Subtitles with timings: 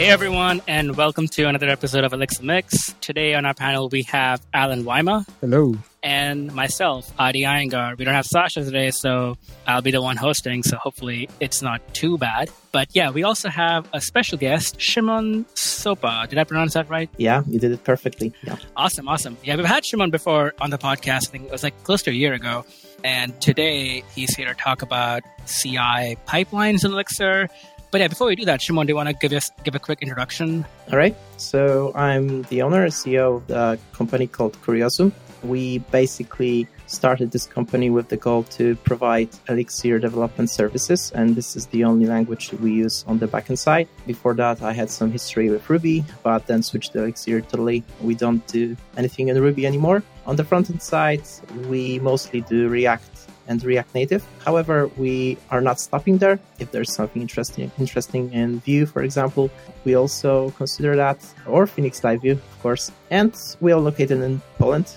[0.00, 2.94] Hey everyone, and welcome to another episode of Elixir Mix.
[3.02, 5.28] Today on our panel we have Allen Wyma.
[5.42, 5.74] Hello.
[6.02, 7.98] And myself, Adi Iyengar.
[7.98, 9.36] We don't have Sasha today, so
[9.66, 12.48] I'll be the one hosting, so hopefully it's not too bad.
[12.72, 16.26] But yeah, we also have a special guest, Szymon Soppa.
[16.30, 17.10] Did I pronounce that right?
[17.18, 18.32] Yeah, you did it perfectly.
[18.42, 18.56] Yeah.
[18.76, 19.36] Awesome, awesome.
[19.44, 21.28] Yeah, we've had Szymon before on the podcast.
[21.28, 22.64] I think it was like close to a year ago.
[23.02, 27.48] And today he's here to talk about CI pipelines in Elixir,
[27.90, 29.78] but yeah, before we do that, Szymon, do you want to give us give a
[29.78, 30.64] quick introduction?
[30.90, 31.16] All right.
[31.36, 35.12] So I'm the owner and CEO of a company called Curiosum.
[35.42, 41.56] We basically started this company with the goal to provide Elixir development services, and this
[41.56, 43.88] is the only language we use on the backend side.
[44.06, 47.84] Before that, I had some history with Ruby, but then switched to Elixir totally.
[48.00, 50.02] We don't do anything in Ruby anymore.
[50.26, 51.22] On the frontend side,
[51.68, 53.10] we mostly do React
[53.50, 54.24] and React Native.
[54.44, 56.38] However, we are not stopping there.
[56.60, 59.50] If there's something interesting, interesting in Vue, for example,
[59.84, 62.92] we also consider that, or Phoenix Live of course.
[63.10, 64.96] And we are located in Poland,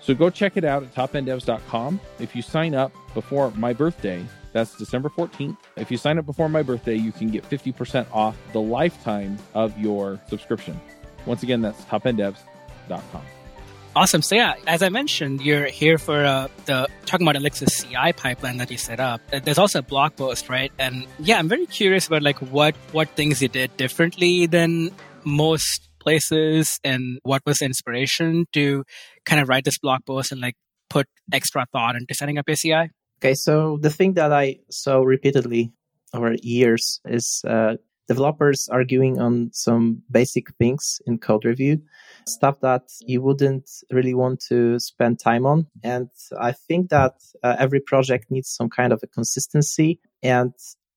[0.00, 2.00] So go check it out at topenddevs.com.
[2.18, 5.56] If you sign up before my birthday, that's December 14th.
[5.76, 9.78] If you sign up before my birthday, you can get 50% off the lifetime of
[9.78, 10.80] your subscription.
[11.26, 13.22] Once again, that's topenddevs.com.
[13.94, 14.22] Awesome.
[14.22, 18.58] So yeah, as I mentioned, you're here for uh, the talking about Elixir CI pipeline
[18.58, 19.20] that you set up.
[19.32, 20.70] Uh, there's also a blog post, right?
[20.78, 24.92] And yeah, I'm very curious about like what what things you did differently than
[25.24, 28.84] most places, and what was the inspiration to
[29.24, 30.56] kind of write this blog post and like
[30.90, 32.90] put extra thought into setting up your CI.
[33.20, 35.72] Okay, so the thing that I saw repeatedly
[36.12, 37.76] over years is uh,
[38.08, 41.80] developers arguing on some basic things in code review,
[42.26, 45.66] stuff that you wouldn't really want to spend time on.
[45.84, 50.52] And I think that uh, every project needs some kind of a consistency and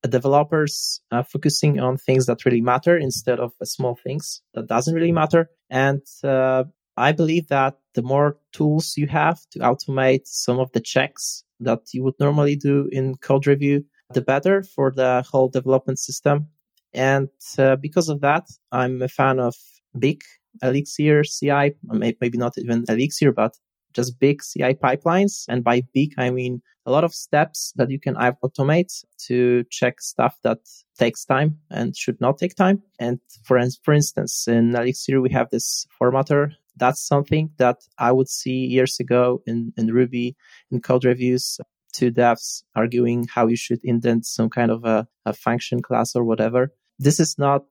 [0.08, 5.12] developers uh, focusing on things that really matter instead of small things that doesn't really
[5.12, 5.50] matter.
[5.70, 6.64] And uh,
[6.96, 11.80] I believe that the more tools you have to automate some of the checks that
[11.92, 16.48] you would normally do in code review, the better for the whole development system.
[16.92, 17.28] And
[17.58, 19.54] uh, because of that, I'm a fan of
[19.98, 20.20] big
[20.62, 23.56] Elixir CI, maybe not even Elixir, but
[23.94, 25.44] just big CI pipelines.
[25.48, 30.00] And by big, I mean a lot of steps that you can automate to check
[30.00, 30.58] stuff that
[30.98, 32.82] takes time and should not take time.
[32.98, 36.52] And for, for instance, in Elixir, we have this formatter.
[36.76, 40.36] That's something that I would see years ago in, in Ruby,
[40.70, 41.58] in code reviews
[41.92, 46.24] two devs arguing how you should indent some kind of a, a function class or
[46.24, 47.64] whatever this is not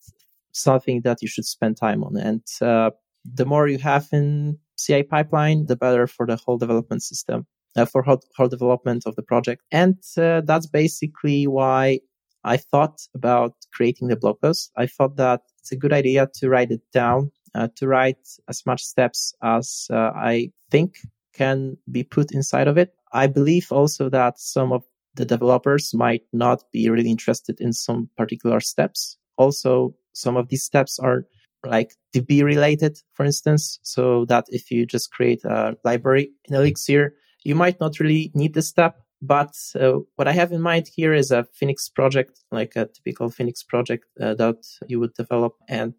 [0.51, 2.17] something that you should spend time on.
[2.17, 2.91] And uh,
[3.25, 7.45] the more you have in CI pipeline, the better for the whole development system,
[7.75, 9.63] uh, for whole, development of the project.
[9.71, 11.99] And uh, that's basically why
[12.43, 14.71] I thought about creating the blog post.
[14.75, 18.65] I thought that it's a good idea to write it down, uh, to write as
[18.65, 20.97] much steps as uh, I think
[21.33, 22.93] can be put inside of it.
[23.13, 24.83] I believe also that some of
[25.15, 29.17] the developers might not be really interested in some particular steps.
[29.37, 31.25] Also, some of these steps are
[31.65, 37.15] like DB related, for instance, so that if you just create a library in Elixir,
[37.43, 38.99] you might not really need this step.
[39.21, 43.29] But uh, what I have in mind here is a Phoenix project, like a typical
[43.29, 44.57] Phoenix project uh, that
[44.87, 45.53] you would develop.
[45.69, 45.93] And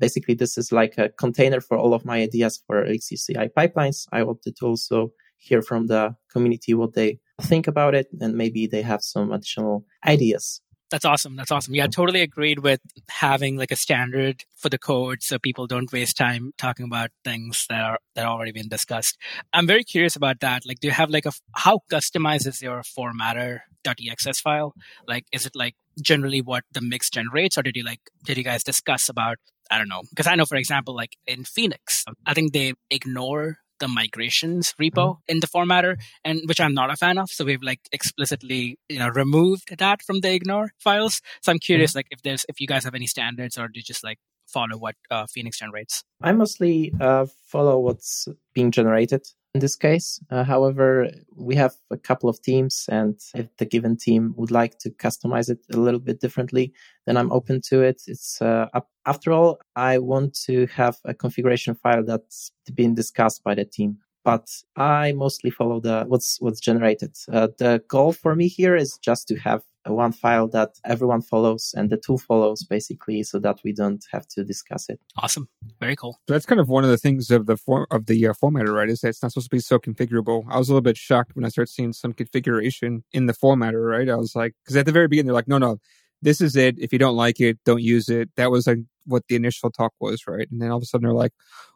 [0.00, 4.06] basically, this is like a container for all of my ideas for Elixir CI pipelines.
[4.10, 8.66] I wanted to also hear from the community what they think about it and maybe
[8.66, 10.60] they have some additional ideas
[10.90, 11.36] that's awesome.
[11.36, 11.74] That's awesome.
[11.74, 11.92] Yeah, I mm.
[11.92, 16.52] totally agreed with having like a standard for the code so people don't waste time
[16.58, 19.18] talking about things that are that are already been discussed.
[19.52, 20.62] I'm very curious about that.
[20.66, 24.74] Like, do you have like a how customized is your formatter.exs file?
[25.08, 28.44] Like, is it like generally what the mix generates, or did you like did you
[28.44, 29.38] guys discuss about
[29.70, 30.02] I don't know.
[30.10, 35.04] Because I know, for example, like in Phoenix, I think they ignore the migrations repo
[35.04, 35.32] mm-hmm.
[35.32, 37.28] in the formatter and which I'm not a fan of.
[37.30, 41.20] So we've like explicitly, you know, removed that from the ignore files.
[41.42, 41.98] So I'm curious, mm-hmm.
[41.98, 44.78] like if there's, if you guys have any standards or do you just like follow
[44.78, 46.02] what uh, Phoenix generates?
[46.22, 50.20] I mostly uh, follow what's being generated in this case.
[50.30, 54.78] Uh, however, we have a couple of teams, and if the given team would like
[54.80, 56.72] to customize it a little bit differently,
[57.06, 58.02] then I'm open to it.
[58.06, 58.66] It's uh,
[59.06, 63.98] after all, I want to have a configuration file that's been discussed by the team.
[64.24, 67.14] But I mostly follow the what's what's generated.
[67.30, 71.74] Uh, the goal for me here is just to have one file that everyone follows
[71.76, 74.98] and the tool follows basically so that we don't have to discuss it.
[75.18, 75.48] Awesome.
[75.80, 76.14] Very cool.
[76.26, 78.72] So that's kind of one of the things of the form of the uh, formatter,
[78.72, 78.88] right?
[78.88, 80.44] Is that it's not supposed to be so configurable.
[80.48, 83.86] I was a little bit shocked when I started seeing some configuration in the formatter,
[83.86, 84.08] right?
[84.08, 85.78] I was like, because at the very beginning, they're like, no, no,
[86.22, 86.76] this is it.
[86.78, 88.30] If you don't like it, don't use it.
[88.36, 90.48] That was like what the initial talk was, right?
[90.50, 91.32] And then all of a sudden they're like,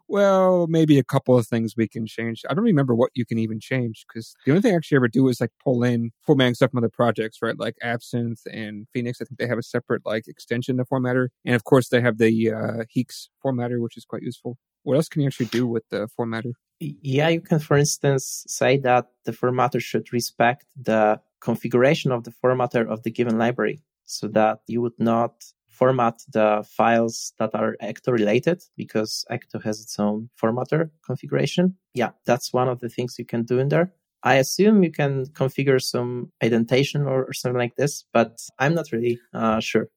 [0.09, 2.43] well, maybe a couple of things we can change.
[2.49, 5.09] I don't remember what you can even change because the only thing I actually ever
[5.09, 7.59] do is like pull in formatting stuff from other projects, right?
[7.59, 9.21] Like Absinthe and Phoenix.
[9.21, 11.29] I think they have a separate like extension to formatter.
[11.45, 14.57] And of course they have the uh, HEEx formatter, which is quite useful.
[14.83, 16.53] What else can you actually do with the formatter?
[16.81, 22.33] Yeah, you can, for instance, say that the formatter should respect the configuration of the
[22.43, 25.45] formatter of the given library so that you would not
[25.79, 31.77] format the files that are Ecto related because Ecto has its own formatter configuration.
[31.95, 33.93] Yeah, that's one of the things you can do in there.
[34.25, 38.91] I assume you can configure some indentation or, or something like this, but I'm not
[38.91, 39.89] really uh, sure.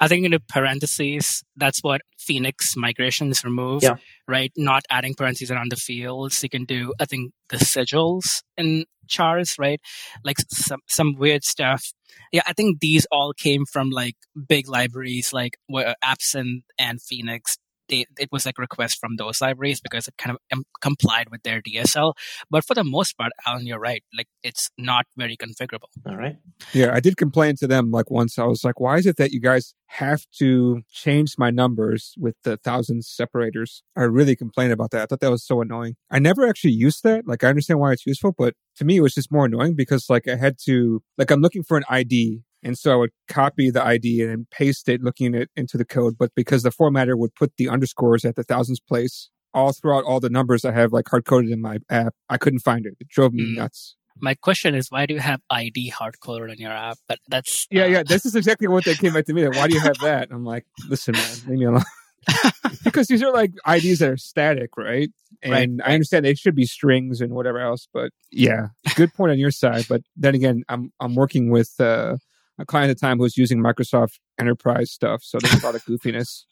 [0.00, 3.96] I think in the parentheses, that's what Phoenix migrations remove, yeah.
[4.26, 4.52] right?
[4.56, 6.42] Not adding parentheses around the fields.
[6.42, 9.80] You can do, I think, the sigils in chars, right?
[10.24, 11.84] Like some some weird stuff.
[12.30, 14.16] Yeah, I think these all came from like
[14.48, 15.54] big libraries like
[16.02, 17.56] Absinthe and Phoenix
[17.92, 21.28] they, it was like a request from those libraries because it kind of um, complied
[21.30, 22.14] with their DSL.
[22.50, 24.02] But for the most part, Allen, you're right.
[24.16, 25.90] Like it's not very configurable.
[26.08, 26.36] All right.
[26.72, 28.38] Yeah, I did complain to them like once.
[28.38, 32.34] I was like, why is it that you guys have to change my numbers with
[32.44, 33.82] the thousand separators?
[33.94, 35.02] I really complained about that.
[35.02, 35.96] I thought that was so annoying.
[36.10, 37.26] I never actually used that.
[37.26, 40.08] Like I understand why it's useful, but to me, it was just more annoying because
[40.08, 43.70] like I had to, like I'm looking for an ID and so I would copy
[43.70, 46.16] the ID and paste it looking it into the code.
[46.18, 50.20] But because the formatter would put the underscores at the thousands place all throughout all
[50.20, 52.94] the numbers I have like hard coded in my app, I couldn't find it.
[53.00, 53.56] It drove me mm.
[53.56, 53.96] nuts.
[54.20, 56.98] My question is, why do you have ID hard coded on your app?
[57.08, 57.86] But that's yeah, uh...
[57.86, 58.02] yeah.
[58.02, 59.46] This is exactly what they came back to me.
[59.46, 60.28] Like, why do you have that?
[60.30, 61.82] I'm like, listen, man, leave me alone.
[62.84, 65.10] because these are like IDs that are static, right?
[65.42, 65.90] And right.
[65.90, 69.50] I understand they should be strings and whatever else, but yeah, good point on your
[69.50, 69.86] side.
[69.88, 72.16] But then again, I'm I'm working with uh,
[72.58, 75.22] a client at the time who was using Microsoft Enterprise stuff.
[75.22, 76.44] So there's a lot of goofiness.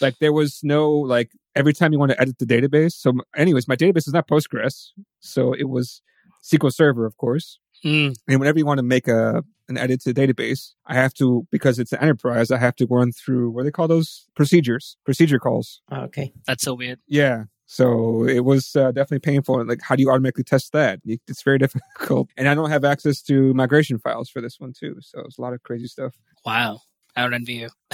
[0.00, 2.92] Like there was no like every time you want to edit the database.
[2.92, 4.88] So, anyways, my database is not Postgres,
[5.20, 6.02] so it was
[6.42, 7.58] SQL Server, of course.
[7.84, 8.14] Mm.
[8.28, 11.46] And whenever you want to make a an edit to the database, I have to
[11.50, 12.50] because it's an enterprise.
[12.50, 15.80] I have to run through what do they call those procedures, procedure calls.
[15.92, 16.98] Okay, that's so weird.
[17.06, 19.60] Yeah, so it was uh, definitely painful.
[19.60, 20.98] And Like, how do you automatically test that?
[21.06, 22.28] It's very difficult.
[22.36, 24.96] And I don't have access to migration files for this one too.
[25.00, 26.18] So it's a lot of crazy stuff.
[26.44, 26.80] Wow.
[27.14, 27.68] I don't envy you.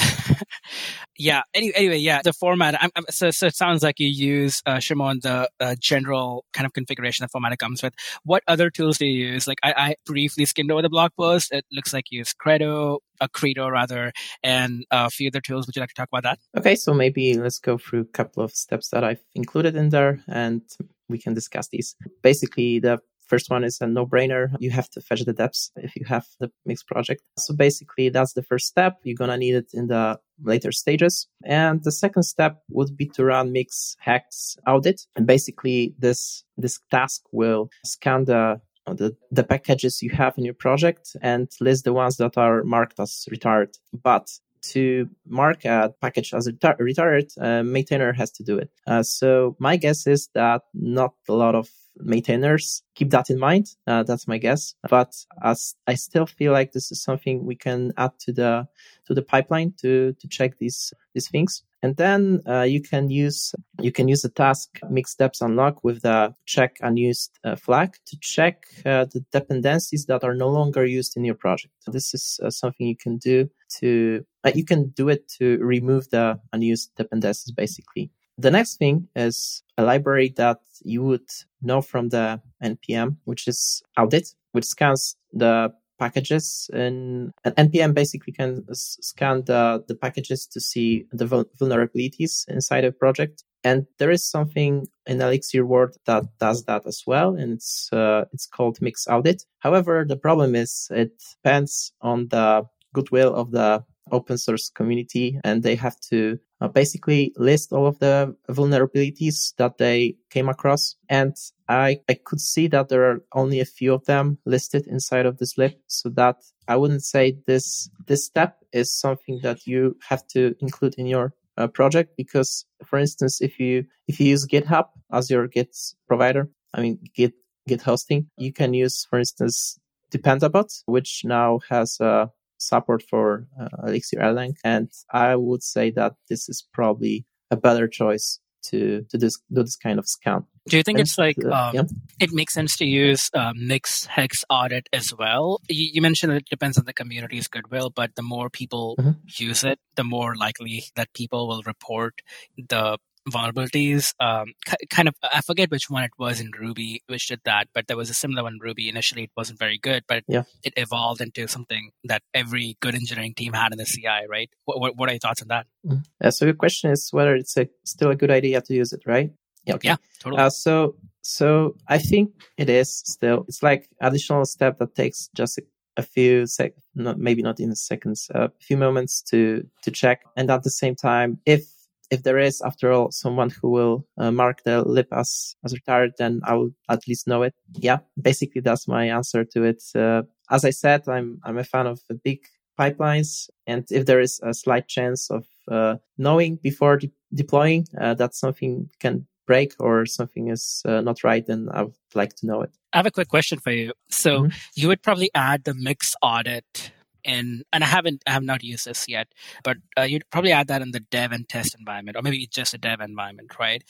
[1.18, 1.42] yeah.
[1.54, 2.20] Anyway, yeah.
[2.22, 2.82] The format.
[2.82, 6.66] I'm, I'm, so, so it sounds like you use uh, Szymon the uh, general kind
[6.66, 7.94] of configuration the format it comes with.
[8.24, 9.46] What other tools do you use?
[9.46, 11.52] Like I, I briefly skimmed over the blog post.
[11.52, 15.66] It looks like you use Credo, a uh, Credo rather, and a few other tools.
[15.66, 16.38] Would you like to talk about that?
[16.56, 20.22] Okay, so maybe let's go through a couple of steps that I've included in there,
[20.28, 20.62] and
[21.08, 21.94] we can discuss these.
[22.22, 24.54] Basically, the First one is a no brainer.
[24.60, 27.22] You have to fetch the deps if you have the Mix project.
[27.38, 28.98] So basically, that's the first step.
[29.02, 31.26] You're going to need it in the later stages.
[31.44, 35.02] And the second step would be to run Mix hex audit.
[35.16, 38.60] And basically, this, this task will scan the
[38.94, 43.00] the, the packages you have in your project and list the ones that are marked
[43.00, 43.76] as retired.
[43.92, 44.30] But
[44.62, 48.70] to mark a package as retired, a maintainer has to do it.
[48.86, 51.68] Uh, so my guess is that not a lot of
[52.00, 53.74] maintainers keep that in mind.
[53.86, 54.74] Uh, that's my guess.
[54.88, 58.68] But as I still feel like this is something we can add to the
[59.06, 61.62] to the pipeline to to check these these things.
[61.82, 66.02] And then uh, you can use you can use the task mix deps unlock with
[66.02, 71.16] the check unused uh, flag to check uh, the dependencies that are no longer used
[71.16, 71.74] in your project.
[71.86, 73.48] This is uh, something you can do
[73.78, 78.10] to uh, you can do it to remove the unused dependencies basically.
[78.38, 81.28] The next thing is a library that you would
[81.62, 88.62] know from the npm, which is audit, which scans the packages and, npm basically can
[88.74, 91.24] scan the, the packages to see the
[91.58, 93.42] vulnerabilities inside a project.
[93.64, 98.26] And there is something in elixir world that does that as well and it's uh,
[98.32, 99.44] it's called mix audit.
[99.60, 101.12] However the problem is it
[101.42, 107.32] depends on the goodwill of the open source community and they have to uh, basically
[107.36, 110.96] list all of the vulnerabilities that they came across.
[111.08, 111.34] And
[111.68, 115.38] I, I could see that there are only a few of them listed inside of
[115.38, 115.72] this lib.
[115.88, 116.36] So that
[116.68, 121.34] I wouldn't say this, this step is something that you have to include in your
[121.58, 125.74] uh, project because for instance if you if you use github as your git
[126.06, 127.32] provider i mean git
[127.66, 129.78] git hosting you can use for instance
[130.12, 134.54] dependabot which now has a support for uh, Elixir Erlang.
[134.64, 139.62] And I would say that this is probably a better choice to, to this, do
[139.62, 140.44] this kind of scan.
[140.68, 141.82] Do you think and, it's like uh, um, yeah.
[142.18, 145.60] it makes sense to use uh, mix hex audit as well?
[145.68, 149.12] You, you, mentioned that it depends on the community's goodwill, but the more people mm-hmm.
[149.38, 152.14] use it, the more likely that people will report
[152.56, 152.98] the
[153.28, 154.14] vulnerabilities.
[154.20, 154.52] Um,
[154.90, 157.96] kind of, I forget which one it was in Ruby which did that, but there
[157.96, 158.88] was a similar one in Ruby.
[158.88, 160.44] Initially, it wasn't very good, but yeah.
[160.62, 164.50] it evolved into something that every good engineering team had in the CI, right?
[164.64, 165.66] What, what, are your thoughts on that?
[165.86, 165.98] Mm-hmm.
[166.22, 169.02] Uh, so your question is whether it's a, still a good idea to use it,
[169.06, 169.30] right?
[169.64, 169.88] Yeah, okay.
[169.88, 170.42] yeah totally.
[170.42, 173.44] Uh, so, so I think it is still.
[173.48, 175.62] It's like additional step that takes just a,
[175.96, 180.50] a few sec, not maybe not in seconds, a few moments to to check, and
[180.50, 181.66] at the same time, if
[182.10, 186.12] if there is, after all, someone who will uh, mark the lip as, as retired,
[186.18, 187.54] then I will at least know it.
[187.74, 189.82] Yeah, basically that's my answer to it.
[189.94, 192.40] Uh, as I said, I'm, I'm a fan of big
[192.78, 193.48] pipelines.
[193.66, 198.34] And if there is a slight chance of uh, knowing before de- deploying uh, that
[198.34, 202.62] something can break or something is uh, not right, then I would like to know
[202.62, 202.70] it.
[202.92, 203.92] I have a quick question for you.
[204.10, 204.56] So mm-hmm.
[204.74, 206.92] you would probably add the mix audit
[207.26, 209.28] in, and I haven't, I have not used this yet,
[209.62, 212.72] but uh, you'd probably add that in the dev and test environment, or maybe just
[212.72, 213.82] a dev environment, right?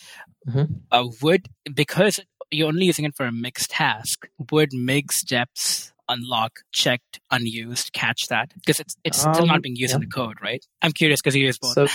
[0.48, 0.74] Mm-hmm.
[0.90, 6.60] Uh, would because you're only using it for a mixed task, would mix deps unlock
[6.72, 9.96] checked unused catch that because it's it's um, still not um, being used yeah.
[9.96, 10.64] in the code, right?
[10.82, 11.74] I'm curious because you use both.
[11.74, 11.88] So,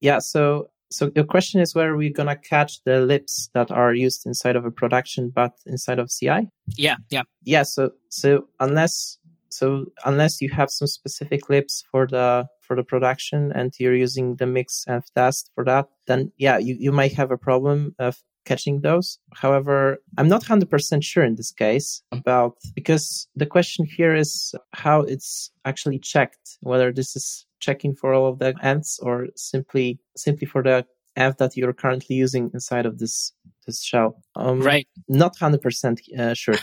[0.00, 3.92] yeah, so so your question is where are we're gonna catch the libs that are
[3.92, 6.48] used inside of a production but inside of CI?
[6.76, 7.22] Yeah, yeah.
[7.42, 9.17] Yeah, so so unless
[9.58, 14.36] so unless you have some specific libs for the for the production and you're using
[14.36, 18.18] the mix and test for that, then yeah, you, you might have a problem of
[18.44, 19.18] catching those.
[19.34, 25.00] However, I'm not 100% sure in this case about because the question here is how
[25.00, 30.46] it's actually checked, whether this is checking for all of the ends or simply simply
[30.46, 30.86] for the
[31.16, 33.32] env that you're currently using inside of this
[33.66, 34.22] this shell.
[34.36, 34.86] Um, right.
[35.08, 36.54] Not 100% uh, sure.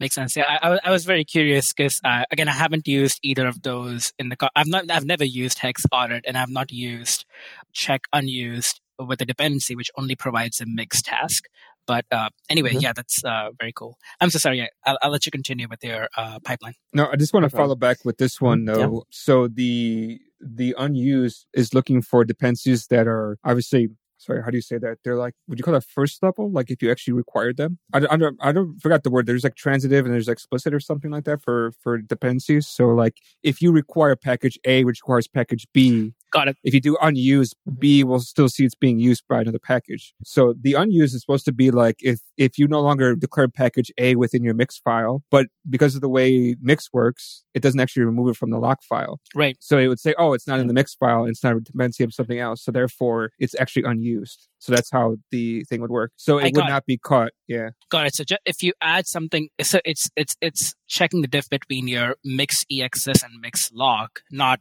[0.00, 0.36] Makes sense.
[0.36, 4.12] Yeah, I, I was very curious because uh, again, I haven't used either of those
[4.18, 4.36] in the.
[4.36, 4.90] Co- I've not.
[4.90, 7.24] I've never used hex audit, and I've not used
[7.72, 11.44] check unused with a dependency, which only provides a mixed task.
[11.88, 12.80] But uh, anyway, mm-hmm.
[12.80, 13.96] yeah, that's uh, very cool.
[14.20, 14.68] I'm so sorry.
[14.84, 16.74] I'll, I'll let you continue with your uh, pipeline.
[16.92, 18.80] No, I just want to follow back with this one mm-hmm.
[18.80, 18.92] though.
[18.92, 19.00] Yeah.
[19.10, 24.62] So the the unused is looking for dependencies that are obviously sorry, how do you
[24.62, 24.98] say that?
[25.04, 26.50] They're like, would you call that first level?
[26.50, 27.78] Like if you actually required them?
[27.92, 29.26] I, I don't, I don't forgot the word.
[29.26, 32.66] There's like transitive and there's explicit or something like that for, for dependencies.
[32.66, 36.56] So like if you require package A, which requires package B, Got it.
[36.62, 38.10] If you do unused, B mm-hmm.
[38.10, 40.14] will still see it's being used by another package.
[40.24, 43.90] So the unused is supposed to be like if if you no longer declare package
[43.98, 48.04] A within your mix file, but because of the way mix works, it doesn't actually
[48.04, 49.20] remove it from the lock file.
[49.34, 49.56] Right.
[49.60, 52.04] So it would say, oh, it's not in the mix file, it's not a dependency
[52.04, 52.62] of something else.
[52.62, 54.48] So therefore, it's actually unused.
[54.58, 56.12] So that's how the thing would work.
[56.16, 57.32] So it would not be caught.
[57.46, 57.70] Yeah.
[57.90, 58.14] Got it.
[58.14, 62.64] So if you add something, so it's it's it's checking the diff between your mix
[62.70, 64.60] exs and mix lock, not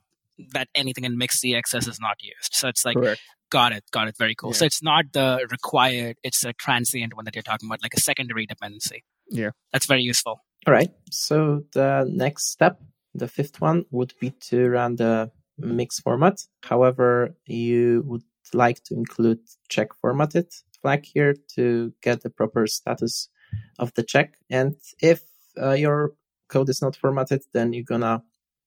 [0.53, 2.53] that anything in mixed CXS is not used.
[2.53, 3.21] So it's like, Correct.
[3.49, 4.51] got it, got it, very cool.
[4.51, 4.57] Yeah.
[4.57, 7.99] So it's not the required, it's a transient one that you're talking about, like a
[7.99, 9.03] secondary dependency.
[9.29, 9.51] Yeah.
[9.71, 10.41] That's very useful.
[10.65, 10.91] All right.
[11.11, 12.81] So the next step,
[13.13, 16.41] the fifth one, would be to run the mix format.
[16.63, 19.39] However, you would like to include
[19.69, 20.47] check formatted
[20.81, 23.29] flag here to get the proper status
[23.79, 24.37] of the check.
[24.49, 25.21] And if
[25.61, 26.13] uh, your
[26.47, 28.23] code is not formatted, then you're gonna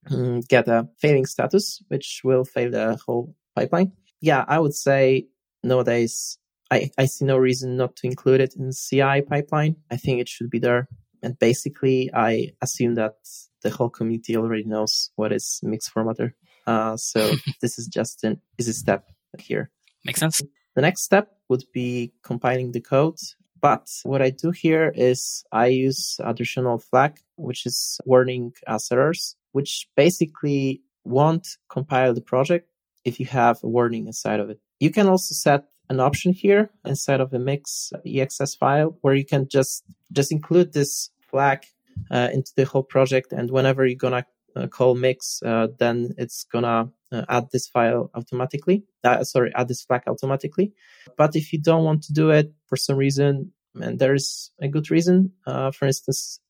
[0.09, 3.93] Mm, get a failing status, which will fail the whole pipeline.
[4.21, 5.27] Yeah, I would say
[5.63, 6.39] nowadays
[6.71, 9.77] I, I see no reason not to include it in CI pipeline.
[9.91, 10.89] I think it should be there.
[11.23, 13.15] And basically, I assume that
[13.63, 16.33] the whole community already knows what is mixed formatter.
[16.67, 19.71] Uh, so this is just an easy step here.
[20.05, 20.41] Makes sense.
[20.77, 23.19] The next step would be compiling the code.
[23.61, 29.37] But what I do here is I use additional flag, which is warning as errors,
[29.53, 32.69] which basically won't compile the project
[33.05, 34.61] if you have a warning inside of it.
[34.79, 39.25] You can also set an option here inside of a mix EXS file where you
[39.25, 41.65] can just just include this flag
[42.11, 44.25] uh, into the whole project, and whenever you're gonna
[44.57, 48.85] uh, call mix, uh, then it's gonna uh, add this file automatically.
[49.05, 50.73] Uh, sorry, add this flag automatically.
[51.17, 54.69] But if you don't want to do it for some reason, and there is a
[54.69, 56.41] good reason, uh, for instance,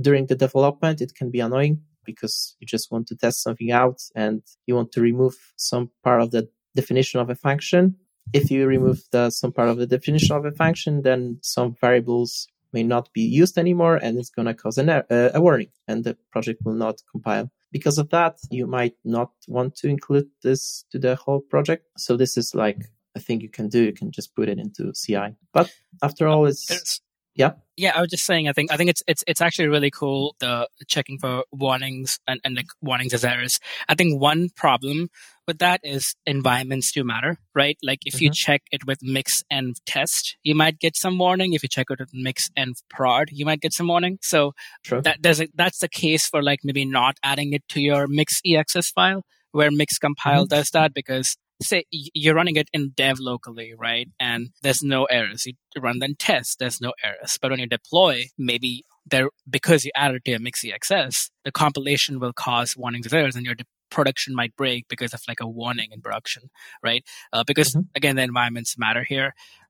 [0.00, 4.00] during the development, it can be annoying because you just want to test something out
[4.14, 7.96] and you want to remove some part of the definition of a function.
[8.32, 12.48] If you remove the some part of the definition of a function, then some variables
[12.72, 16.16] may not be used anymore and it's going to cause an, a warning and the
[16.32, 17.50] project will not compile.
[17.70, 21.86] Because of that, you might not want to include this to the whole project.
[21.96, 22.80] So this is like
[23.14, 23.84] a thing you can do.
[23.84, 25.36] You can just put it into CI.
[25.52, 27.00] But after all, it's, There's-
[27.34, 27.52] yeah.
[27.76, 28.48] Yeah, I was just saying.
[28.48, 32.40] I think I think it's it's it's actually really cool the checking for warnings and,
[32.44, 33.58] and like warnings as errors.
[33.88, 35.08] I think one problem
[35.48, 37.76] with that is environments do matter, right?
[37.82, 38.34] Like if you mm-hmm.
[38.34, 41.52] check it with mix and test, you might get some warning.
[41.52, 44.18] If you check it with mix and prod, you might get some warning.
[44.22, 44.52] So
[44.84, 45.02] True.
[45.02, 48.40] that there's a, that's the case for like maybe not adding it to your mix
[48.46, 50.54] exs file where mix compile mm-hmm.
[50.54, 54.08] does that because say you're running it in dev locally right?
[54.20, 55.46] And there's no errors.
[55.46, 57.38] You run then test there's no errors.
[57.40, 62.20] But when you deploy maybe there because you added to a mix XS, the compilation
[62.20, 63.64] will cause warnings errors and your de-
[63.98, 66.42] production might break because of like a warning in production
[66.88, 67.02] right?
[67.32, 67.84] Uh, because Mhm.
[67.98, 69.28] again the environments matter here.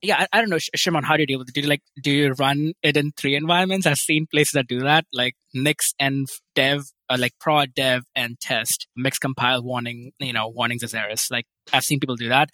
[0.09, 1.69] Yeah I, I don't know Sh- shimon how do you deal with it do you
[1.75, 3.87] like do you run it in three environments?
[3.87, 5.35] I've seen places that do that like
[5.67, 8.87] mix and dev uh, like prod dev and test.
[8.97, 11.27] Mix compile warning you know warnings as errors.
[11.31, 12.49] Like i've seen people do that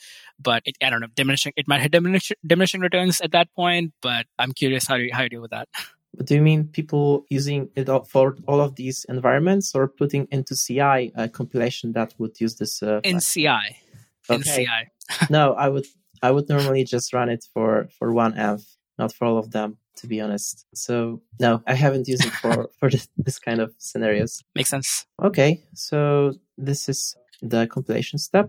[0.48, 3.92] but it, i don't know diminishing it might have diminish, diminishing returns at that point
[4.02, 5.68] but i'm curious how do you how you deal with that
[6.16, 10.56] But do you mean people using it for all of these environments or putting into
[10.56, 12.82] CI a compilation that would use this?
[12.82, 14.66] Uh, in ci in Okay.
[14.66, 14.68] ci
[15.30, 15.86] no, I would
[16.22, 18.62] I would normally just run it for for one env,
[18.98, 20.66] not for all of them, to be honest.
[20.74, 24.42] So no, I haven't used it for for this, this kind of scenarios.
[24.54, 28.48] makes sense Okay, so this is the compilation step.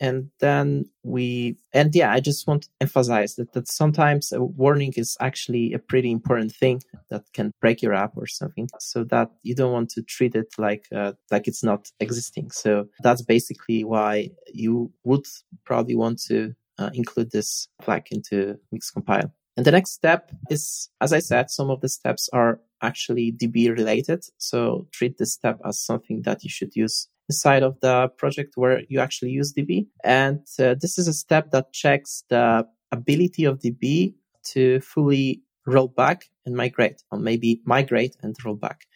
[0.00, 4.92] And then we, and yeah, I just want to emphasize that, that sometimes a warning
[4.96, 9.30] is actually a pretty important thing that can break your app or something so that
[9.42, 12.50] you don't want to treat it like, uh, like it's not existing.
[12.50, 15.26] So that's basically why you would
[15.64, 20.90] probably want to uh, include this flag into mix compile And the next step is,
[21.00, 24.24] as I said, some of the steps are actually DB related.
[24.36, 28.82] So treat this step as something that you should use inside of the project where
[28.88, 29.86] you actually use DB.
[30.04, 34.14] And uh, this is a step that checks the ability of DB
[34.52, 38.86] to fully roll back and migrate, or maybe migrate and roll back.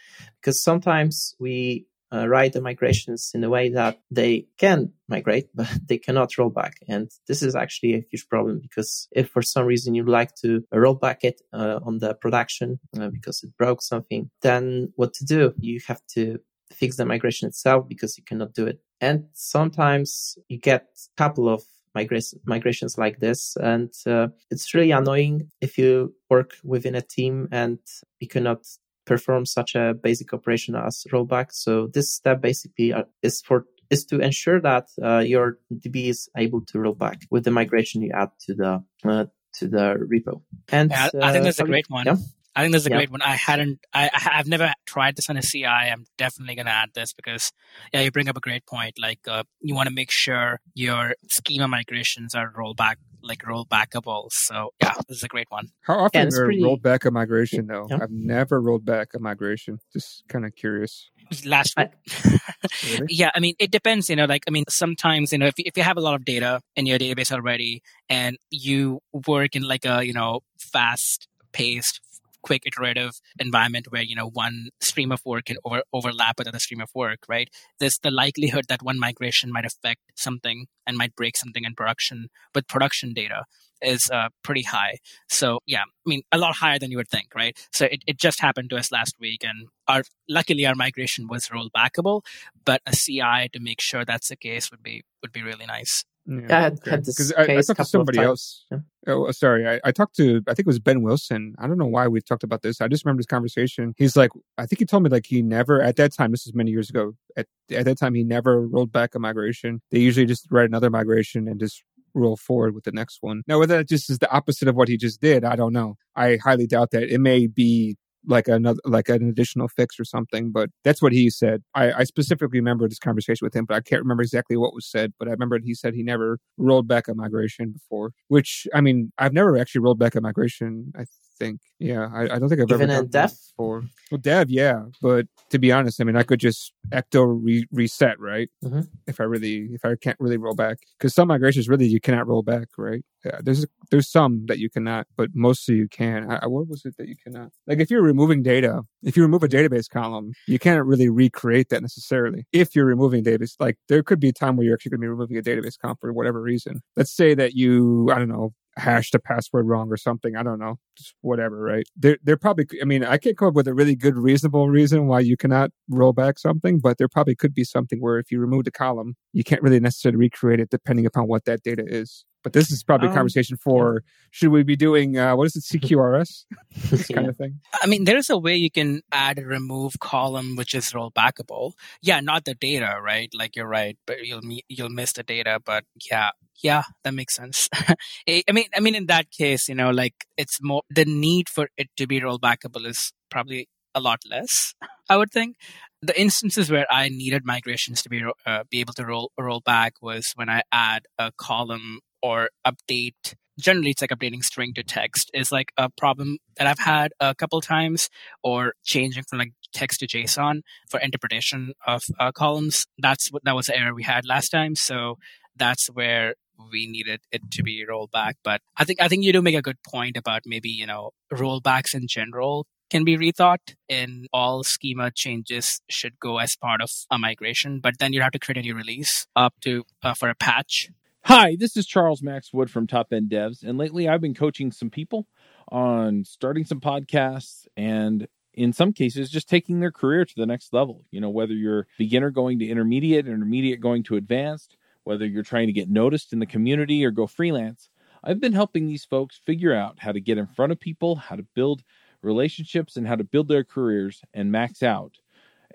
[0.41, 5.69] Because sometimes we uh, write the migrations in a way that they can migrate, but
[5.87, 6.75] they cannot roll back.
[6.89, 10.65] And this is actually a huge problem because if for some reason you'd like to
[10.73, 15.25] roll back it uh, on the production uh, because it broke something, then what to
[15.25, 15.55] do?
[15.59, 16.39] You have to
[16.73, 18.81] fix the migration itself because you cannot do it.
[19.01, 21.63] And sometimes you get a couple of
[21.95, 23.57] migration, migrations like this.
[23.57, 27.79] And uh, it's really annoying if you work within a team and
[28.21, 28.67] you cannot
[29.07, 31.53] perform such a basic operation as rollback.
[31.53, 36.29] So this step basically uh, is for is to ensure that uh, your DB is
[36.37, 40.43] able to roll back with the migration you add to the uh, to the repo.
[40.71, 42.07] And Yeah, I think uh, that's a great one.
[42.07, 42.17] yeah.
[42.57, 42.97] I think that's a Yeah.
[42.97, 43.23] great one.
[43.23, 45.65] I hadn't, I, I- I've never tried this on a CI.
[45.67, 47.53] I'm definitely going to add this because,
[47.93, 48.95] yeah, you bring up a great point.
[49.01, 54.27] Like, uh, you want to make sure your schema migrations are rollback, like roll backable.
[54.33, 55.69] So, yeah, this is a great one.
[55.83, 57.87] How often it's are pretty- rolled back a migration though?
[57.89, 57.99] Yeah.
[58.03, 59.79] I've never rolled back a migration.
[59.93, 61.09] Just kind of curious.
[61.45, 62.41] Last I- week.
[62.93, 63.07] Really?
[63.09, 64.09] yeah, I mean, it depends.
[64.11, 66.25] You know, like I mean, sometimes you know, if if you have a lot of
[66.25, 72.01] data in your database already, and you work in like a you know fast paced,
[72.43, 76.59] quick iterative environment where you know one stream of work can over, overlap with another
[76.59, 77.49] stream of work, right?
[77.79, 82.29] There's the likelihood that one migration might affect something and might break something in production
[82.55, 83.45] with production data
[83.83, 84.99] is uh, pretty high.
[85.29, 87.57] So yeah, I mean a lot higher than you would think, right?
[87.73, 91.49] So it, it just happened to us last week, and our luckily our migration was
[91.49, 92.23] rollbackable,
[92.65, 96.05] but a CI to make sure that's the case would be would be really nice.
[96.31, 98.65] Yeah, I had- had this I, I talked to somebody else.
[98.71, 98.79] Yeah.
[99.09, 99.69] Oh, uh, sorry.
[99.69, 101.55] I, I talked to, I think it was Ben Wilson.
[101.59, 102.81] I don't know why we talked about this.
[102.81, 103.95] I just remember this conversation.
[103.97, 106.55] He's like, I think he told me like he never, at that time, this is
[106.55, 109.81] many years ago, at, at that time, he never rolled back a migration.
[109.91, 111.83] They usually just write another migration and just
[112.15, 113.43] roll forward with the next one.
[113.47, 115.97] Now, whether that just is the opposite of what he just did, I don't know.
[116.15, 117.05] I highly doubt that.
[117.05, 121.31] It may be like another like an additional fix or something but that's what he
[121.31, 121.63] said.
[121.75, 124.87] I, I specifically remember this conversation with him but i can't remember exactly what was
[124.87, 128.81] said but i remember he said he never rolled back a migration before which i
[128.81, 131.05] mean i've never actually rolled back a migration i
[131.41, 131.61] think.
[131.81, 133.31] Yeah i, I don't think i've Even ever in done dev?
[133.31, 133.83] before.
[134.11, 138.17] Well dev yeah but to be honest i mean i could just ecto re- reset
[138.21, 138.49] right?
[138.65, 138.87] Mhm.
[139.07, 140.77] if i really if i can't really roll back.
[140.99, 143.03] Because some migrations really you cannot roll back right?
[143.25, 146.31] Yeah there's there's some that you cannot but mostly you can.
[146.31, 147.49] I, I- what was it that you cannot?
[147.67, 151.69] Like if you're removing data if you remove a database column you can't really recreate
[151.71, 152.41] that necessarily.
[152.53, 155.05] If you're removing database like there could be a time where you're actually going to
[155.09, 156.81] be removing a database column for whatever reason.
[156.97, 160.59] Let's say that you i don't know hashed a password wrong or something i don't
[160.59, 161.87] know just whatever right?
[161.97, 165.07] There there probably i mean i can't come up with a really good reasonable reason
[165.07, 168.39] why you cannot roll back something but there probably could be something where if you
[168.39, 172.25] remove the column you can't really necessarily recreate it depending upon what that data is
[172.43, 175.57] but this is probably a Um, conversation for should we be doing uh, what is
[175.57, 176.45] it cqrs
[176.91, 179.95] this kind of thing I mean, there is a way you can add a remove
[180.01, 181.73] column which is rollbackable.
[182.03, 183.31] Yeah, not the data, right?
[183.35, 185.61] Like you're right, but you'll you'll miss the data.
[185.65, 186.31] But yeah,
[186.63, 187.69] yeah, that makes sense.
[188.29, 191.69] I mean, I mean, in that case, you know, like it's more the need for
[191.77, 194.75] it to be rollbackable is probably a lot less.
[195.09, 195.57] I would think
[196.03, 199.95] the instances where I needed migrations to be uh, be able to roll roll back
[200.03, 205.31] was when I add a column or update generally it's like updating string to text
[205.35, 208.09] is like a problem that I've had a couple times,
[208.43, 212.87] or changing from like text to JSON for interpretation of uh, columns.
[212.99, 214.75] That's what that was the error we had last time.
[214.75, 215.17] So
[215.57, 216.35] that's where
[216.73, 218.37] we needed it to be rolled back.
[218.43, 221.11] But I think I think you do make a good point about maybe you know
[221.33, 226.91] rollbacks in general can be rethought and all schema changes should go as part of
[227.09, 230.29] a migration but then you have to create a new release up to uh, for
[230.29, 230.89] a patch
[231.25, 234.73] Hi, this is Charles Max Wood from Top End Devs, and lately I've been coaching
[234.73, 235.27] some people
[235.69, 240.73] on starting some podcasts and in some cases just taking their career to the next
[240.73, 241.05] level.
[241.11, 245.67] You know, whether you're beginner going to intermediate, intermediate going to advanced, whether you're trying
[245.67, 247.91] to get noticed in the community or go freelance.
[248.25, 251.37] I've been helping these folks figure out how to get in front of people, how
[251.37, 251.83] to build
[252.23, 255.19] relationships and how to build their careers and max out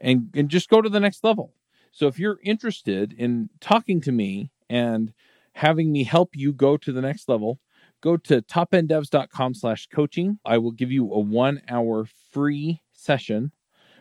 [0.02, 1.54] and, and just go to the next level.
[1.92, 5.14] So if you're interested in talking to me and
[5.56, 7.60] having me help you go to the next level,
[8.02, 10.38] go to topenddevs.com slash coaching.
[10.46, 13.52] I will give you a one hour free session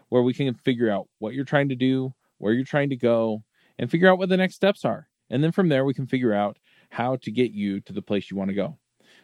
[0.08, 3.44] where we can figure out what you're trying to do, where you're trying to go,
[3.78, 5.08] and figure out what the next steps are.
[5.30, 6.58] And then from there, we can figure out
[6.90, 8.76] how to get you to the place you want to go.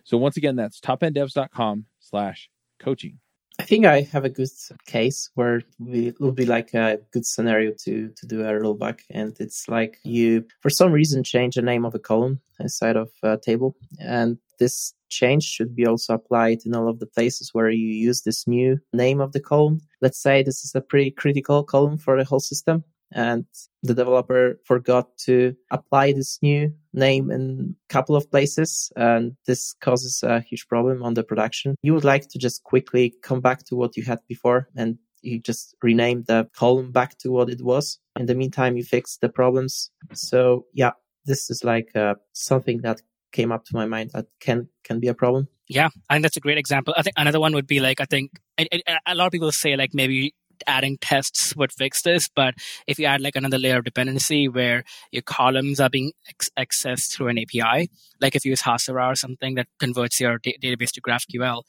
[0.05, 3.19] So once again, that's topenddevs.com slash coaching.
[3.61, 4.49] I think I have a good
[4.87, 8.99] case where we- it would be like a good scenario to to do a rollback,
[9.11, 10.31] and it's like you
[10.62, 14.94] for some reason change the name of a column inside of a table, and this
[15.11, 18.79] change should be also applied in all of the places where you use this new
[18.94, 19.79] name of the column.
[20.01, 22.77] Let's say this is a pretty critical column for the whole system,
[23.12, 23.44] and
[23.83, 29.75] the developer forgot to apply this new name in a couple of places and this
[29.81, 31.77] causes a huge problem on the production.
[31.83, 35.38] You would like to just quickly come back to what you had before and you
[35.38, 37.99] just rename the column back to what it was.
[38.18, 39.90] In the meantime you fix the problems.
[40.12, 40.92] So yeah
[41.25, 43.01] this is like uh, something that
[43.33, 45.49] came up to my mind that can can be a problem.
[45.68, 46.94] Yeah, think that's a great example.
[46.96, 49.53] I think another one would be like I think and, and a lot of people
[49.53, 50.35] say like maybe
[50.66, 52.55] adding tests would fix this, but
[52.87, 57.12] if you add like another layer of dependency where your columns are being ex- accessed
[57.12, 60.92] through an API, like if you use Hasura or something that converts your da- database
[60.92, 61.62] to GraphQL,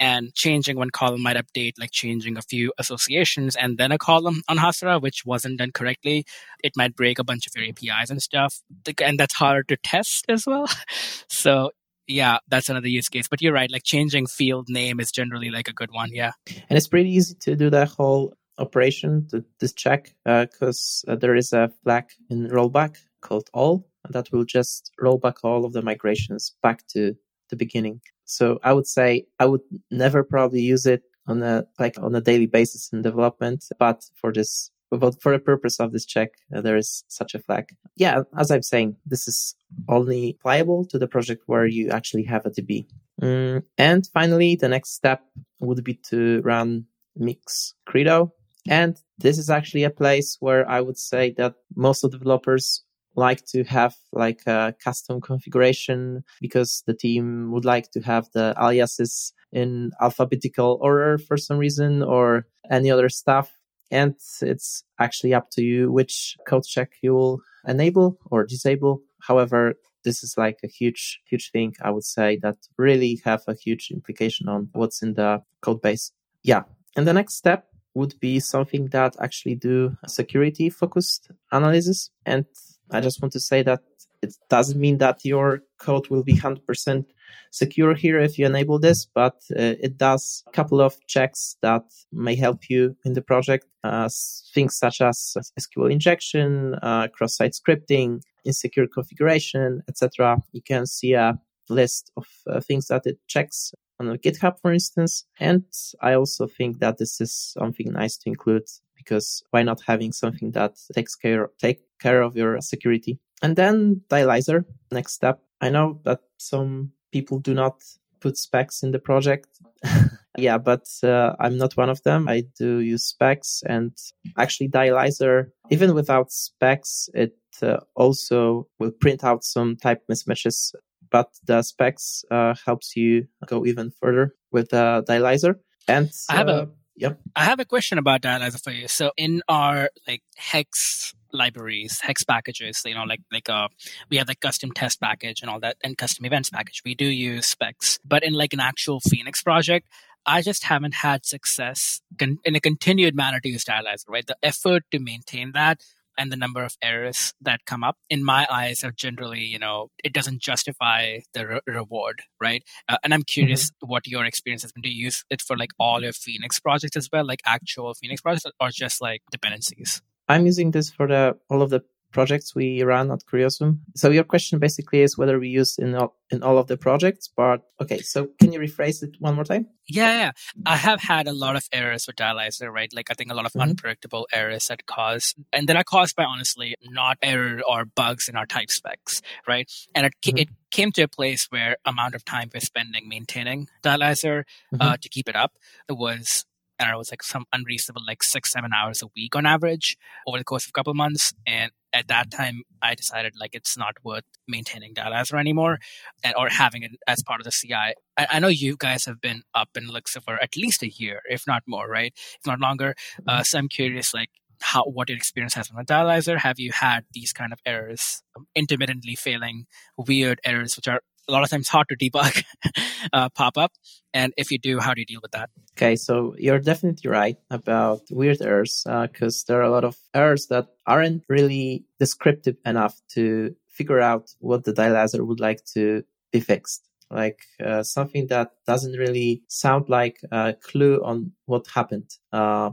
[0.00, 4.42] and changing one column might update like changing a few associations and then a column
[4.48, 6.24] on Hasura, which wasn't done correctly.
[6.62, 8.60] It might break a bunch of your APIs and stuff,
[9.00, 10.66] and that's harder to test as well.
[11.28, 11.70] so
[12.06, 13.28] yeah, that's another use case.
[13.28, 16.10] But you're right, like changing field name is generally like a good one.
[16.12, 16.32] Yeah.
[16.46, 21.34] and it's pretty easy to do that whole operation to this check because uh, there
[21.34, 25.72] is a flag in rollback called all and that will just roll back all of
[25.72, 27.16] the migrations back to
[27.50, 31.98] the beginning so i would say i would never probably use it on a like
[31.98, 36.04] on a daily basis in development but for this but for the purpose of this
[36.04, 39.54] check uh, there is such a flag yeah as i'm saying this is
[39.88, 42.86] only applicable to the project where you actually have a db
[43.22, 45.22] Mm, and finally, the next step
[45.60, 48.32] would be to run Mix Credo.
[48.68, 52.82] And this is actually a place where I would say that most of the developers
[53.16, 58.54] like to have like a custom configuration because the team would like to have the
[58.60, 63.52] aliases in alphabetical order for some reason or any other stuff.
[63.94, 69.02] And it's actually up to you which code check you will enable or disable.
[69.20, 73.54] However, this is like a huge, huge thing, I would say, that really have a
[73.54, 76.10] huge implication on what's in the code base.
[76.42, 76.64] Yeah.
[76.96, 82.10] And the next step would be something that actually do a security focused analysis.
[82.26, 82.46] And
[82.90, 83.80] I just want to say that
[84.22, 87.04] it doesn't mean that your code will be 100%
[87.50, 91.84] secure here if you enable this, but uh, it does a couple of checks that
[92.12, 93.66] may help you in the project.
[93.82, 94.08] Uh,
[94.54, 100.38] things such as SQL injection, uh, cross-site scripting, insecure configuration, etc.
[100.52, 105.24] You can see a list of uh, things that it checks on GitHub, for instance.
[105.38, 105.64] And
[106.00, 108.64] I also think that this is something nice to include
[108.96, 113.18] because why not having something that takes care take care of your security?
[113.42, 115.40] And then Dialyzer, next step.
[115.60, 117.76] I know that some people do not
[118.20, 119.48] put specs in the project.
[120.46, 122.28] yeah, but uh, I'm not one of them.
[122.28, 123.92] I do use specs and
[124.36, 125.34] actually Dialyzer,
[125.70, 130.74] even without specs, it uh, also will print out some type mismatches
[131.14, 135.54] but the specs uh, helps you go even further with the dialyzer.
[135.86, 137.20] And I have a uh, Yep.
[137.36, 138.88] I have a question about dialyzer for you.
[138.88, 143.68] So in our like hex libraries, hex packages, you know, like like uh
[144.10, 146.82] we have the custom test package and all that and custom events package.
[146.84, 147.98] We do use specs.
[148.04, 149.88] But in like an actual Phoenix project,
[150.26, 154.08] I just haven't had success con- in a continued manner to use Dialyzer.
[154.08, 154.26] right?
[154.26, 155.80] The effort to maintain that
[156.16, 159.88] and the number of errors that come up in my eyes are generally you know
[160.02, 163.90] it doesn't justify the re- reward right uh, and i'm curious mm-hmm.
[163.90, 166.96] what your experience has been do you use it for like all your phoenix projects
[166.96, 171.36] as well like actual phoenix projects or just like dependencies i'm using this for the
[171.50, 171.82] all of the
[172.14, 173.80] projects we run at Curiosum.
[173.96, 177.28] So your question basically is whether we use in all, in all of the projects,
[177.28, 177.98] but okay.
[177.98, 179.66] So can you rephrase it one more time?
[179.86, 180.30] Yeah, yeah.
[180.64, 182.90] I have had a lot of errors with Dialyzer, right?
[182.94, 183.68] Like I think a lot of mm-hmm.
[183.68, 188.36] unpredictable errors that cause, and that are caused by honestly not error or bugs in
[188.36, 189.70] our type specs, right?
[189.94, 190.38] And it, mm-hmm.
[190.38, 194.80] it came to a place where amount of time we're spending maintaining Dialyzer mm-hmm.
[194.80, 195.52] uh, to keep it up
[195.90, 196.46] was
[196.78, 200.38] and it was like some unreasonable like six seven hours a week on average over
[200.38, 201.32] the course of a couple of months.
[201.46, 205.78] And at that time i decided like it's not worth maintaining dialyzer anymore
[206.24, 209.20] and or having it as part of the ci i, I know you guys have
[209.20, 212.12] been up in elixir for at least a year if not more right?
[212.16, 212.94] If not longer.
[213.28, 216.38] Uh, so i'm curious like how what your experience has been with dialyzer.
[216.38, 221.32] Have you had these kind of errors um, intermittently failing weird errors which are a
[221.32, 222.44] lot of times hard to debug
[223.12, 223.72] uh, pop up?
[224.12, 225.50] And if you do, how do you deal with that?
[225.76, 229.96] Okay, so you're definitely right about weird errors because uh, there are a lot of
[230.14, 236.04] errors that aren't really descriptive enough to figure out what the dialyzer would like to
[236.32, 236.88] be fixed.
[237.10, 242.10] Like uh, something that doesn't really sound like a clue on what happened.
[242.32, 242.70] Uh,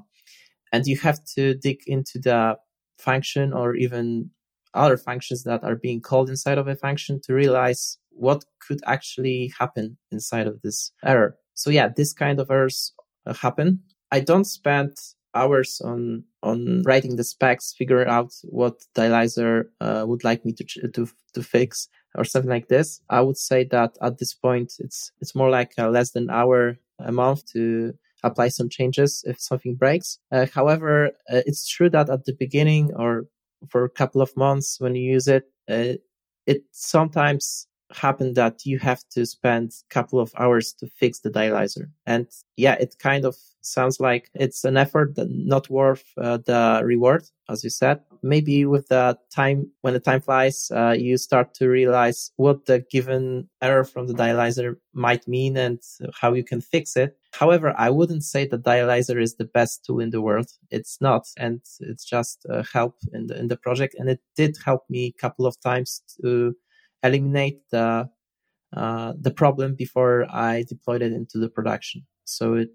[0.71, 2.57] and you have to dig into the
[2.97, 4.29] function or even
[4.73, 9.51] other functions that are being called inside of a function to realize what could actually
[9.57, 11.37] happen inside of this error.
[11.53, 12.93] So yeah, this kind of errors
[13.25, 13.81] uh, happen.
[14.11, 14.97] I don't spend
[15.33, 20.63] hours on on writing the specs, figure out what dialyzer uh, would like me to
[20.89, 23.01] to to fix or something like this.
[23.09, 27.11] I would say that at this point, it's it's more like less than hour a
[27.11, 27.93] month to
[28.23, 30.19] apply some changes if something breaks.
[30.31, 33.25] Uh, however, uh, it's true that at the beginning or
[33.69, 35.93] for a couple of months when you use it, uh,
[36.45, 41.29] it sometimes happen that you have to spend a couple of hours to fix the
[41.29, 41.89] dialyzer.
[42.05, 42.27] And
[42.57, 47.23] yeah, it kind of sounds like it's an effort that not worth uh, the reward,
[47.49, 48.01] as you said.
[48.23, 52.83] Maybe with the time, when the time flies, uh, you start to realize what the
[52.91, 55.79] given error from the dialyzer might mean and
[56.19, 57.17] how you can fix it.
[57.33, 60.49] However, I wouldn't say that dialyzer is the best tool in the world.
[60.69, 63.95] It's not, and it's just help in the in the project.
[63.97, 66.55] And it did help me a couple of times to
[67.03, 68.09] eliminate the
[68.75, 72.05] uh, the problem before I deployed it into the production.
[72.25, 72.69] So it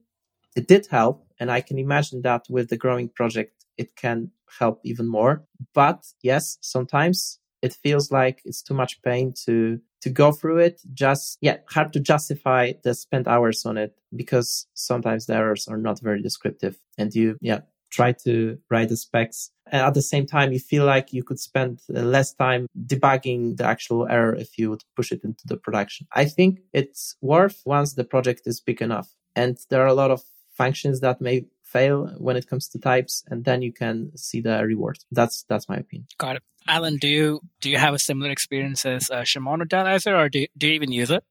[0.57, 4.81] it did help, and I can imagine that with the growing project, it can help
[4.85, 5.45] even more.
[5.75, 10.81] But yes, sometimes it feels like it's too much pain to to go through it.
[10.93, 15.79] Just yeah, hard to justify the spent hours on it because sometimes the errors are
[15.79, 17.61] not very descriptive, and you yeah
[17.97, 19.51] try to write the specs.
[19.73, 23.57] And at the same time, you feel like you could spend uh, less time debugging
[23.57, 26.07] the actual error if you would push it into the production.
[26.13, 29.09] I think it's worth once the project is big enough.
[29.35, 30.23] And there are a lot of
[30.63, 34.57] functions that may fail when it comes to types, and then you can see the
[34.65, 34.99] reward.
[35.11, 36.09] That's that's my opinion.
[36.19, 36.43] Got it.
[36.69, 40.29] Allen, do you do you have a similar experience as uh, Szymon or Dialyzer, or
[40.29, 41.23] do you, do you even use it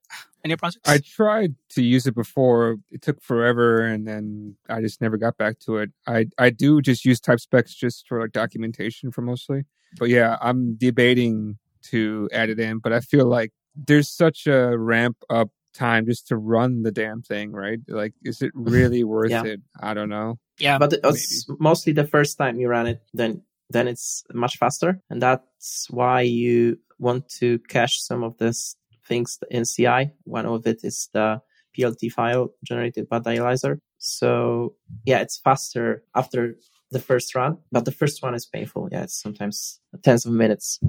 [0.43, 0.89] in your projects?
[0.89, 2.77] I tried to use it before.
[2.91, 5.89] It took forever, and then I just never got back to it.
[6.07, 9.63] I I do just use type specs just for like documentation for mostly.
[9.97, 11.57] But yeah, I'm debating
[11.91, 16.27] to add it in, but I feel like there's such a ramp up time just
[16.29, 17.79] to run the damn thing, right?
[17.87, 19.43] Like, is it really worth Yeah.
[19.43, 19.61] it?
[19.81, 20.39] I don't know.
[20.59, 20.77] Yeah.
[20.79, 25.21] but it's mostly the first time you run it, then then it's much faster, and
[25.21, 28.75] that's why you want to cache some of these
[29.07, 30.11] things in CI.
[30.23, 31.41] One of it is the
[31.75, 33.79] PLT file generated by Dialyzer.
[33.97, 36.55] So yeah, it's faster after
[36.91, 38.87] the first run, but the first one is painful.
[38.91, 40.79] Yeah, it's sometimes tens of minutes.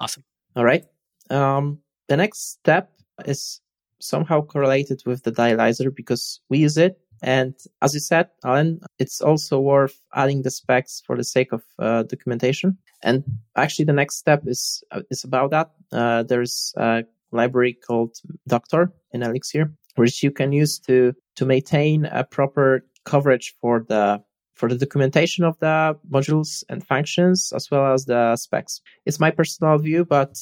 [0.00, 0.24] Awesome.
[0.56, 0.84] All right.
[1.30, 2.90] Um, the next step
[3.24, 3.60] is
[4.00, 6.98] somehow correlated with the dialyzer because we use it.
[7.22, 11.62] And as you said, Allen, it's also worth adding the specs for the sake of
[11.78, 12.76] uh, documentation.
[13.02, 13.24] And
[13.56, 15.70] actually, the next step is uh, is about that.
[15.92, 18.16] Uh, there's a library called
[18.48, 24.22] Doctor in Elixir, which you can use to to maintain a proper coverage for the
[24.54, 28.80] for the documentation of the modules and functions as well as the specs.
[29.04, 30.36] It's my personal view, but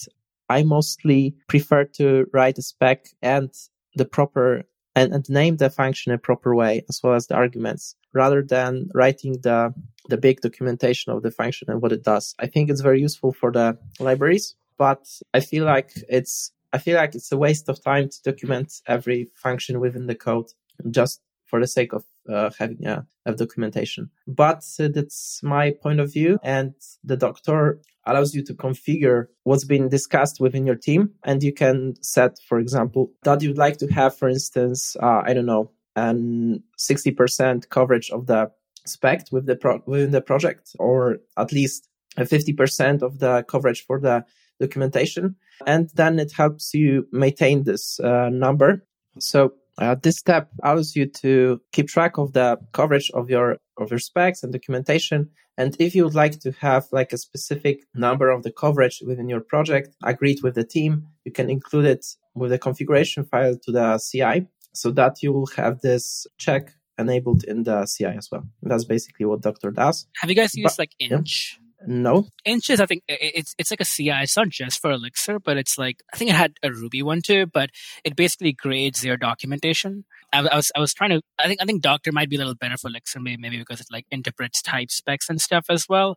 [0.53, 3.51] I mostly prefer to write a spec and
[3.95, 7.97] the proper and, and name the function a proper way as well as the arguments
[8.13, 9.73] rather than writing the
[10.09, 12.35] the big documentation of the function and what it does.
[12.39, 16.97] I think it's very useful for the libraries, but I feel like it's I feel
[16.97, 20.49] like it's a waste of time to document every function within the code
[20.91, 21.21] just
[21.53, 24.09] for the sake of uh, having a, a documentation.
[24.27, 26.73] But uh, that's my point of view, and
[27.05, 31.95] the doctor allows you to configure what's been discussed within your team, and you can
[32.01, 36.63] set, for example, that you'd like to have, for instance, uh, I don't know, an
[36.79, 38.51] 60% coverage of the
[38.87, 41.87] spec with the pro- within the project, or at least
[42.17, 44.25] a 50% of the coverage for the
[44.59, 45.37] documentation,
[45.67, 48.87] and then it helps you maintain this uh, number.
[49.19, 53.91] So uh, this step allows you to keep track of the coverage of your of
[53.91, 55.31] your specs and documentation.
[55.59, 59.29] And if you would like to have like a specific number of the coverage within
[59.29, 63.73] your project agreed with the team, you can include it with the configuration file to
[63.73, 68.45] the CI so that you will have this check enabled in the CI as well.
[68.63, 70.07] That's basically what Doctor does.
[70.21, 71.59] Have you guys used But- like Inch?
[71.87, 74.11] No, Inches, I think it's it's like a CI.
[74.23, 77.23] It's not just for Elixir, but it's like I think it had a Ruby one
[77.23, 77.47] too.
[77.47, 77.71] But
[78.05, 80.05] it basically grades your documentation.
[80.33, 81.23] I, I was I was trying to.
[81.39, 83.81] I think I think Doctor might be a little better for Elixir, maybe maybe because
[83.81, 86.17] it like interprets type specs and stuff as well.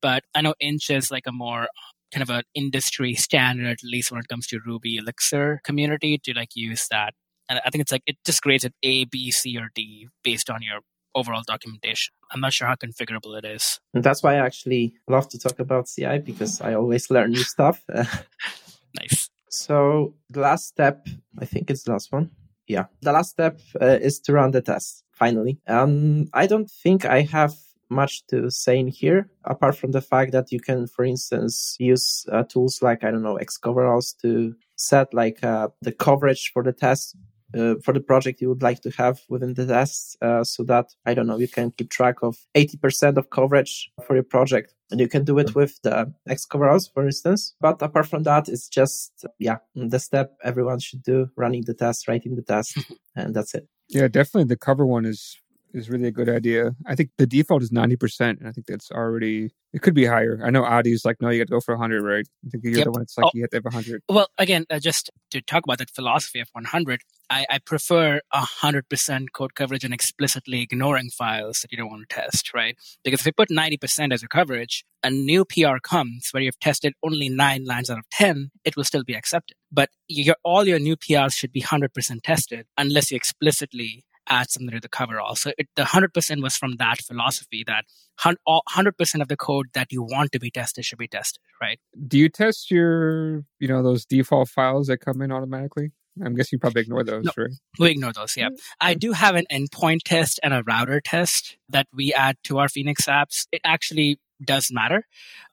[0.00, 1.68] But I know Inch is like a more
[2.12, 6.32] kind of an industry standard, at least when it comes to Ruby Elixir community, to
[6.34, 7.14] like use that.
[7.48, 10.48] And I think it's like it just grades it A, B, C, or D based
[10.48, 10.80] on your
[11.14, 12.14] overall documentation.
[12.30, 13.80] I'm not sure how configurable it is.
[13.94, 17.44] and that's why I actually love to talk about CI because I always learn new
[17.56, 17.82] stuff.
[17.88, 19.30] Nice.
[19.48, 21.06] So the last step,
[21.38, 22.30] I think it's the last one.
[22.66, 25.04] Yeah, the last step uh, is to run the test.
[25.12, 27.54] Finally, um, I don't think I have
[27.90, 32.24] much to say in here apart from the fact that you can, for instance, use
[32.32, 36.72] uh, tools like I don't know ExCoveralls to set like uh, the coverage for the
[36.72, 37.16] test.
[37.56, 40.86] Uh, for the project you would like to have within the tests, uh, so that
[41.06, 45.00] I don't know, you can keep track of 80% of coverage for your project and
[45.00, 47.54] you can do it with the ExCoveralls, for instance.
[47.60, 52.06] But apart from that, it's just, yeah, the step everyone should do, running the test,
[52.06, 52.78] writing the test,
[53.16, 53.66] and that's it.
[53.88, 55.38] Yeah, definitely the cover one is
[55.74, 56.72] is really a good idea.
[56.86, 60.04] I think the default is ninety percent, and I think that's already it could be
[60.04, 60.38] higher.
[60.44, 62.26] I know Adi's like, no, you got to go for hundred, right?
[62.46, 62.84] I think you're Yep.
[62.84, 63.30] the one that's like Oh.
[63.32, 64.02] you have to have hundred.
[64.08, 69.26] Well, again, uh, just to talk about that philosophy of 100, I, I prefer 100%
[69.32, 72.76] code coverage and explicitly ignoring files that you don't want to test, right?
[73.02, 76.92] Because if you put 90% as your coverage, a new PR comes where you've tested
[77.02, 79.56] only nine lines out of 10, it will still be accepted.
[79.70, 81.88] But your, all your new PRs should be 100%
[82.22, 85.36] tested unless you explicitly add something to the coverall.
[85.36, 87.84] So it, the 100% was from that philosophy that
[88.24, 91.78] 100% of the code that you want to be tested should be tested, right?
[92.06, 95.92] Do you test your, you know, those default files that come in automatically?
[96.22, 97.32] I'm guessing you probably ignore those, No.
[97.38, 97.50] right?
[97.78, 98.48] We ignore those, yeah.
[98.48, 98.88] Mm-hmm.
[98.88, 102.68] I do have an endpoint test and a router test that we add to our
[102.68, 103.46] Phoenix apps.
[103.50, 105.06] It actually does matter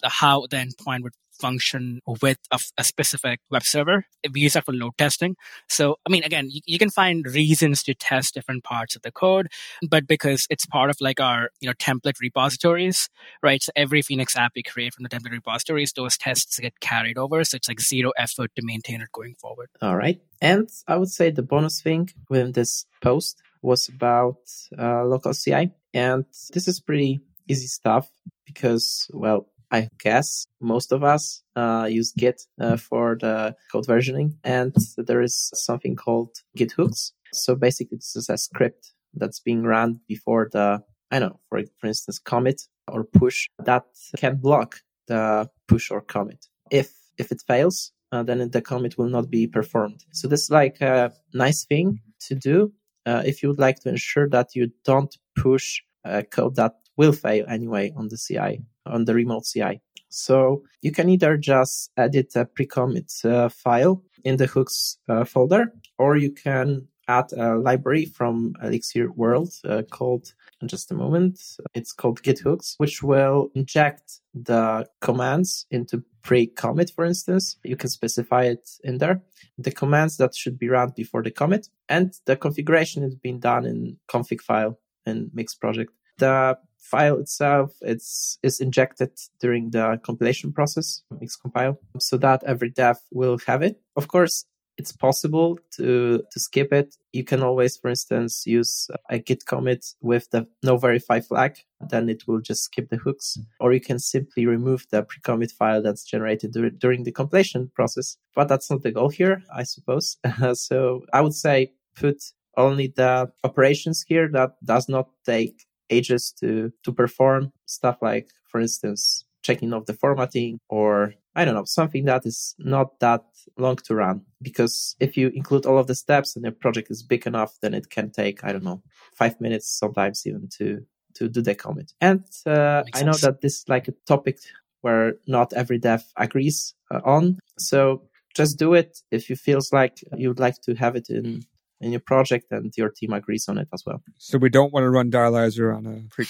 [0.03, 4.05] how the endpoint would function with a, a specific web server.
[4.31, 5.35] We use that for load testing.
[5.67, 9.11] So, I mean, again, you, you can find reasons to test different parts of the
[9.11, 9.47] code,
[9.87, 13.09] but because it's part of like our, you know, template repositories,
[13.41, 13.61] right?
[13.61, 17.43] So every Phoenix app we create from the template repositories, those tests get carried over.
[17.43, 19.69] So it's like zero effort to maintain it going forward.
[19.81, 20.21] All right.
[20.41, 24.37] And I would say the bonus thing within this post was about
[24.77, 25.71] uh, local CI.
[25.93, 28.09] And this is pretty easy stuff
[28.45, 34.35] because, well, I guess most of us uh, use Git uh, for the code versioning,
[34.43, 37.13] and there is something called Git hooks.
[37.33, 41.61] So basically, this is a script that's being run before the, I don't know, for
[41.79, 43.85] for instance, commit or push that
[44.17, 46.47] can block the push or commit.
[46.71, 50.03] If if it fails, uh, then the commit will not be performed.
[50.13, 52.73] So this is like a nice thing to do
[53.05, 57.13] uh, if you would like to ensure that you don't push a code that will
[57.13, 59.81] fail anyway on the CI, on the remote CI.
[60.09, 65.73] So you can either just edit a pre-commit uh, file in the hooks uh, folder,
[65.97, 71.39] or you can add a library from Elixir World uh, called, in just a moment,
[71.73, 77.55] it's called Git hooks, which will inject the commands into pre-commit, for instance.
[77.63, 79.21] You can specify it in there.
[79.57, 83.65] The commands that should be run before the commit and the configuration is being done
[83.65, 85.93] in config file in Mix project.
[86.17, 92.69] The file itself it's is injected during the compilation process, Mix compile, so that every
[92.69, 93.79] dev will have it.
[93.95, 94.45] Of course,
[94.79, 96.95] it's possible to to skip it.
[97.11, 101.57] You can always, for instance, use a git commit with the no verify flag.
[101.89, 103.37] Then it will just skip the hooks.
[103.59, 108.17] Or you can simply remove the pre-commit file that's generated dur- during the compilation process.
[108.35, 110.17] But that's not the goal here, I suppose.
[110.53, 112.23] so I would say put
[112.57, 118.59] only the operations here that does not take ages to to perform stuff like, for
[118.59, 123.23] instance, checking off the formatting or I don't know, something that is not that
[123.57, 124.21] long to run.
[124.41, 127.73] Because if you include all of the steps and your project is big enough, then
[127.73, 128.81] it can take, I don't know,
[129.13, 130.85] five minutes sometimes even to,
[131.15, 131.93] to do the commit.
[132.01, 134.39] And uh, I know that this is like a topic
[134.81, 137.39] where not every dev agrees uh, on.
[137.57, 138.03] So
[138.35, 141.43] just do it if you feels like you would like to have it in
[141.81, 144.01] in your project and your team agrees on it as well.
[144.17, 146.25] So we don't want to run Dialyzer on a pre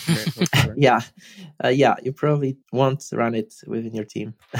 [0.77, 1.01] yeah,
[1.63, 4.35] uh, yeah, you probably won't run it within your team.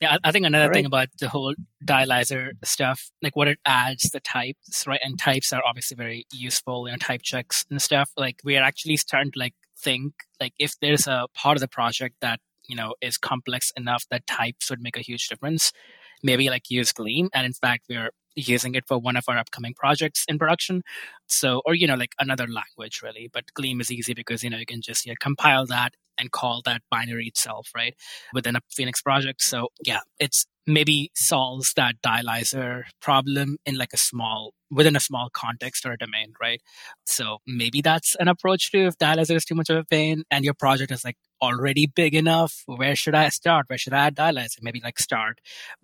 [0.00, 0.74] yeah, I think another right.
[0.74, 1.54] thing about the whole
[1.84, 5.00] Dialyzer stuff, like what it adds the types, right?
[5.02, 8.10] And types are obviously very useful, you know, type checks and stuff.
[8.16, 11.68] Like we are actually starting to like think like if there's a part of the
[11.68, 12.38] project that
[12.68, 15.72] you know is complex enough that types would make a huge difference
[16.22, 17.28] maybe like use Gleam.
[17.34, 20.82] And in fact, we're using it for one of our upcoming projects in production.
[21.26, 24.58] So, or, you know, like another language really, but Gleam is easy because, you know,
[24.58, 27.94] you can just yeah, compile that and call that binary itself, right?
[28.34, 29.42] Within a Phoenix project.
[29.42, 35.28] So yeah, it's maybe solves that dialyzer problem in like a small within a small
[35.32, 36.60] context or a domain, right?
[37.06, 40.44] So maybe that's an approach to if dialyzer is too much of a pain and
[40.44, 42.62] your project is like already big enough.
[42.66, 43.66] Where should I start?
[43.68, 44.62] Where should I add dialyzer?
[44.62, 45.40] Maybe like start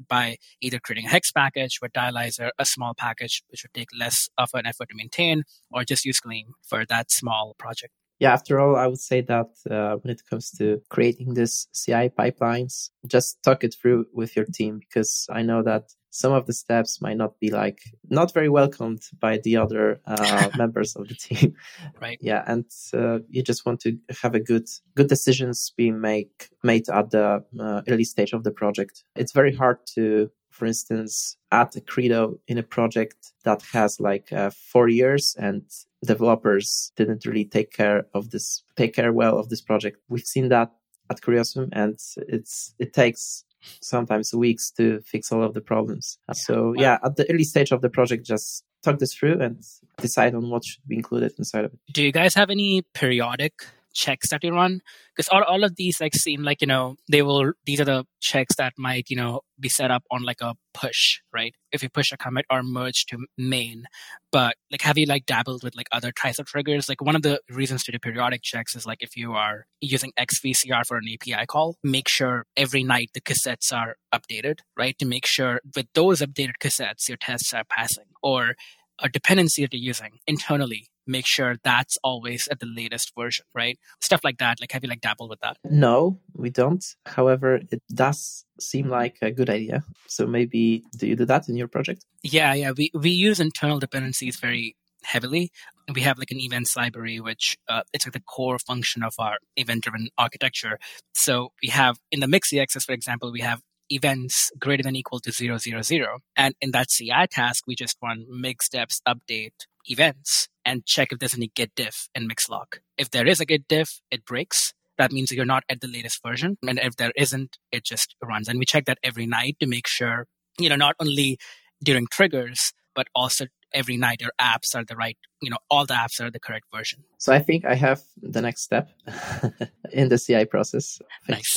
[0.09, 4.29] by either creating a hex package with dialyzer, a small package which would take less
[4.39, 8.59] of an effort to maintain, or just use Gleam for that small project yeah, after
[8.59, 13.41] all, I would say that uh, when it comes to creating this CI pipelines, just
[13.45, 17.17] talk it through with your team because I know that some of the steps might
[17.17, 21.55] not be like not very welcomed by the other uh, members of the team.
[22.01, 22.19] Right.
[22.21, 26.89] Yeah, and uh, you just want to have a good good decisions being make made
[26.89, 29.05] at the uh, early stage of the project.
[29.17, 34.33] It's very hard to for instance, add a credo in a project that has like
[34.33, 35.63] uh, four years and
[36.05, 39.99] developers didn't really take care of this, take care well of this project.
[40.09, 40.73] We've seen that
[41.11, 41.99] at Curiosum and
[42.29, 43.45] it's, it takes
[43.81, 46.19] sometimes weeks to fix all of the problems.
[46.33, 49.63] So yeah, at the early stage of the project, just talk this through and
[49.99, 51.81] decide on what should be included inside of it.
[51.93, 53.53] Do you guys have any periodic
[53.99, 54.81] checks that you run
[55.15, 58.05] because all, all of these like seem like you know they will these are the
[58.21, 61.55] checks that might you know be set up on like a push right?
[61.73, 63.85] If you push a commit or merge to main.
[64.31, 66.89] But like have you like dabbled with like other types of triggers?
[66.89, 70.13] Like one of the reasons to do periodic checks is like if you are using
[70.19, 74.97] ExVCR for an api call make sure every night the cassettes are updated right?
[74.99, 78.55] To make sure with those updated cassettes your tests are passing or
[79.01, 83.79] a dependency that you're using internally make sure that's always at the latest version, right?
[84.01, 84.61] Stuff like that.
[84.61, 85.57] Like, have you like dabbled with that?
[85.65, 86.85] No, we don't.
[87.07, 89.83] However, it does seem like a good idea.
[90.07, 92.05] So maybe do you do that in your project?
[92.23, 92.73] Yeah, yeah.
[92.77, 95.51] We we use internal dependencies very heavily.
[95.95, 99.39] We have like an events library, which uh, it's like the core function of our
[99.57, 100.79] event-driven architecture.
[101.15, 105.21] So we have in the Mix CXS, for example, we have events greater than equal
[105.21, 109.67] to zero zero zero, and in that CI task, we just run mix deps update
[109.87, 112.81] events and check if there's any git diff in Mixlock.
[112.99, 114.75] If there is a git diff, it breaks.
[114.99, 116.59] That means you're not at the latest version.
[116.69, 118.49] And if there isn't, it just runs.
[118.49, 120.27] And we check that every night to make sure,
[120.59, 121.39] you know, not only
[121.83, 125.95] during triggers, but also every night your apps are the right, you know, all the
[125.95, 127.03] apps are the correct version.
[127.17, 128.91] So I think I have the next step
[129.93, 130.99] in the CI process.
[131.29, 131.57] Nice.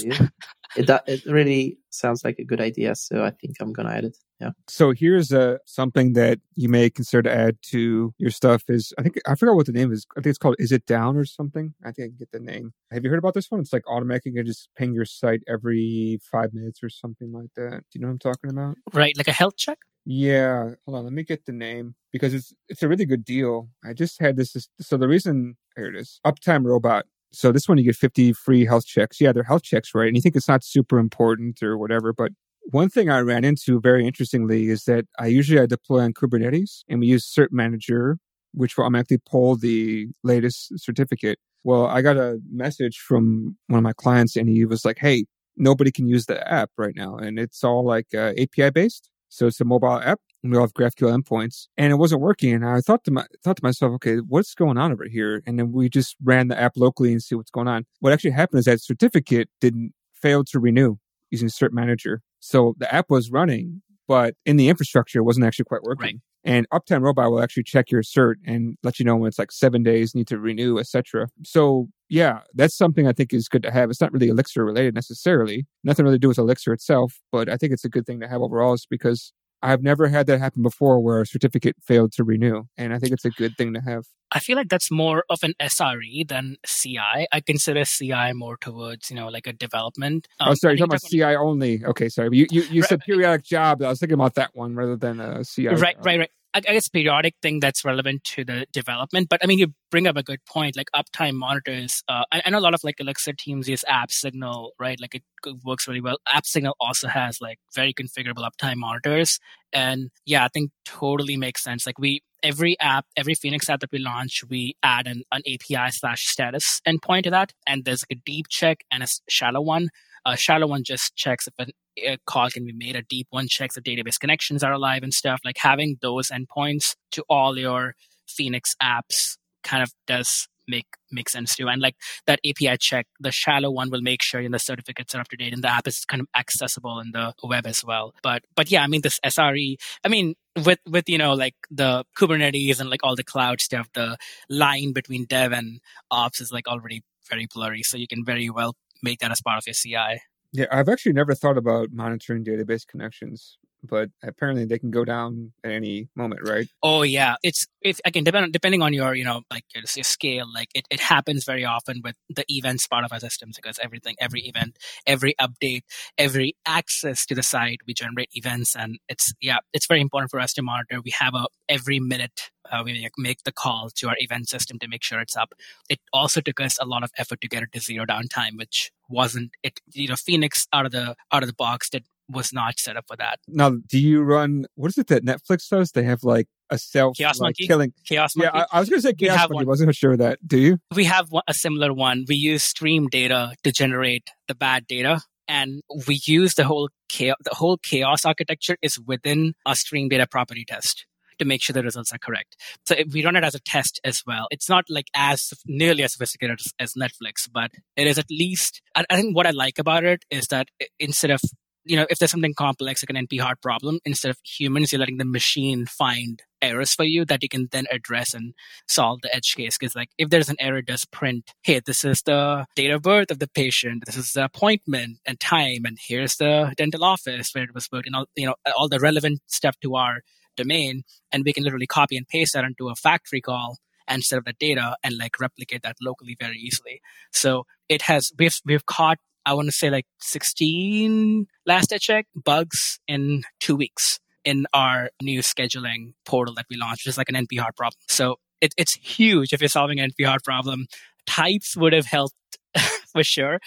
[0.78, 2.96] it, it really sounds like a good idea.
[2.96, 4.18] So I think I'm going to add it.
[4.42, 4.52] Yeah.
[4.68, 9.04] So here's uh, something that you may consider to add to your stuff is I
[9.04, 10.08] think I forgot what the name is.
[10.18, 11.76] I think it's called Is It Down or something.
[11.86, 12.74] I think I can get the name.
[12.92, 13.62] Have you heard about this one?
[13.62, 17.54] It's like automatically going to just ping your site every five minutes or something like
[17.56, 17.84] that.
[17.92, 18.78] Do you know what I'm talking about?
[18.94, 19.78] Right, like a health check.
[20.06, 21.04] Yeah, hold on.
[21.04, 23.70] Let me get the name because it's it's a really good deal.
[23.86, 24.56] I just had this.
[24.80, 26.20] So the reason here it is.
[26.26, 27.06] Uptime Robot.
[27.34, 29.22] So this one you get 50 free health checks.
[29.22, 30.08] Yeah, they're health checks, right?
[30.08, 32.32] And you think it's not super important or whatever, but
[32.66, 36.84] one thing I ran into very interestingly is that I usually I deploy on Kubernetes
[36.88, 38.18] and we use Cert Manager,
[38.54, 41.40] which will automatically pull the latest certificate.
[41.64, 45.26] Well, I got a message from one of my clients and he was like, Hey,
[45.58, 47.18] nobody can use the app right now.
[47.18, 49.10] And it's all like uh, API based.
[49.30, 52.54] So it's a mobile app and we all have GraphQL endpoints and it wasn't working.
[52.54, 55.42] And I thought to my, thought to myself, okay, what's going on over here?
[55.46, 57.86] And then we just ran the app locally and see what's going on.
[58.00, 60.98] What actually happened is that certificate didn't fail to renew
[61.30, 62.22] using Cert Manager.
[62.42, 66.16] So the app was running, but in the infrastructure, it wasn't actually quite working.
[66.16, 66.20] Right.
[66.44, 69.52] And Uptime Robot will actually check your cert and let you know when it's like
[69.52, 71.28] seven days, need to renew, etc.
[71.44, 73.92] So yeah, that's something I think is good to have.
[73.92, 75.68] It's not really Elixir related necessarily.
[75.84, 78.28] Nothing really to do with Elixir itself, but I think it's a good thing to
[78.28, 82.24] have overall is because I've never had that happen before where a certificate failed to
[82.24, 82.64] renew.
[82.78, 84.06] And I think it's a good thing to have.
[84.32, 87.28] I feel like that's more of an SRE than CI.
[87.32, 90.28] I consider CI more towards, you know, like a development.
[90.40, 91.84] Um, oh, sorry, you're talking about CI only.
[91.84, 92.30] Okay, sorry.
[92.32, 92.90] You, you, you right.
[92.90, 93.82] said periodic job.
[93.82, 95.68] I was thinking about that one rather than a CI.
[95.68, 96.06] Right, job.
[96.06, 96.32] right, right.
[96.54, 99.30] I guess periodic thing that's relevant to the development.
[99.30, 100.76] But I mean, you bring up a good point.
[100.76, 102.04] Like uptime monitors.
[102.10, 105.00] Uh, I, I, know a lot of like Elixir teams use AppSignal, right?
[105.00, 105.24] Like it
[105.64, 106.18] works really well.
[106.28, 109.40] AppSignal also has like very configurable uptime monitors,
[109.72, 111.86] and yeah, I think totally makes sense.
[111.86, 115.92] Like we every app, every Phoenix app that we launch, we add an, an API
[115.92, 119.90] slash status endpoint to that, and there's like a deep check and a shallow one.
[120.26, 122.96] A shallow one just checks if a call can be made.
[122.96, 125.40] A deep one checks if database connections are alive and stuff.
[125.44, 127.96] Like having those endpoints to all your
[128.28, 131.68] Phoenix apps kind of does make make sense too.
[131.68, 131.96] And like
[132.26, 135.28] that API check, the shallow one will make sure you know, the certificates are up
[135.30, 138.14] to date and the app is kind of accessible in the web as well.
[138.24, 142.06] But but yeah, I mean this SRE, I mean with with you know like the
[142.18, 144.18] Kubernetes and like all the cloud stuff, the
[144.50, 147.84] line between dev and ops is like already very blurry.
[147.84, 149.36] So you can very well make that a
[149.68, 150.22] your CI.
[150.54, 155.54] Yeah, I've actually never thought about monitoring database connections but apparently they can go down
[155.64, 156.68] at any moment, right?
[156.84, 160.46] Oh yeah, it's it's again depending depending on your you know like your, your, scale,
[160.54, 164.16] like it, it happens very often with the events part of our systems because everything,
[164.20, 165.82] every event, every update,
[166.18, 170.40] every access to the site, we generate events, and it's yeah, it's very important for
[170.40, 171.02] us to monitor.
[171.04, 174.88] We have a every minute uh, we make the call to our event system to
[174.88, 175.54] make sure it's up.
[175.90, 178.92] It also took us a lot of effort to get it to zero downtime, which
[179.10, 179.80] wasn't it.
[179.92, 183.06] You know, Phoenix out of the out of the box did was not set up
[183.08, 183.40] for that.
[183.48, 185.92] Now, do you run what is it that Netflix does?
[185.92, 187.94] They have like a self Chaos like, Monkey killing.
[188.06, 188.52] Chaos Monkey.
[188.54, 189.56] Yeah, I, I was going to say Chaos Monkey.
[189.56, 189.66] One.
[189.68, 190.40] wasn't sure of that.
[190.46, 190.78] Do you?
[190.96, 192.26] We have a similar one.
[192.28, 197.38] We use stream data to generate the bad data, and we use the whole chaos.
[197.44, 201.06] The whole chaos architecture is within a stream data property test
[201.42, 202.56] to make sure the results are correct.
[202.86, 204.48] So we run it as a test as well.
[204.52, 208.82] It's not like as nearly as sophisticated as, as Netflix, but it is at least.
[208.96, 210.68] I, I think what I like about it is that
[211.00, 211.42] instead of
[211.84, 215.00] you know, if there's something complex like an NP hard problem, instead of humans, you're
[215.00, 218.54] letting the machine find errors for you that you can then address and
[218.88, 219.78] solve the edge case.
[219.78, 223.32] Because like if there's an error, does print, hey, this is the date of birth
[223.32, 227.64] of the patient, this is the appointment and time, and here's the dental office where
[227.64, 230.22] it was booked, and all you know, all the relevant stuff to our
[230.56, 233.78] domain, and we can literally copy and paste that into a factory call
[234.08, 237.02] and set up the data and like replicate that locally very easily.
[237.32, 242.30] So it has we've we've caught I want to say like 16 last I checked
[242.36, 247.30] bugs in two weeks in our new scheduling portal that we launched, which is like
[247.30, 248.00] an NP hard problem.
[248.08, 250.88] So it, it's huge if you're solving an NP hard problem.
[251.28, 252.36] Types would have helped
[253.12, 253.60] for sure.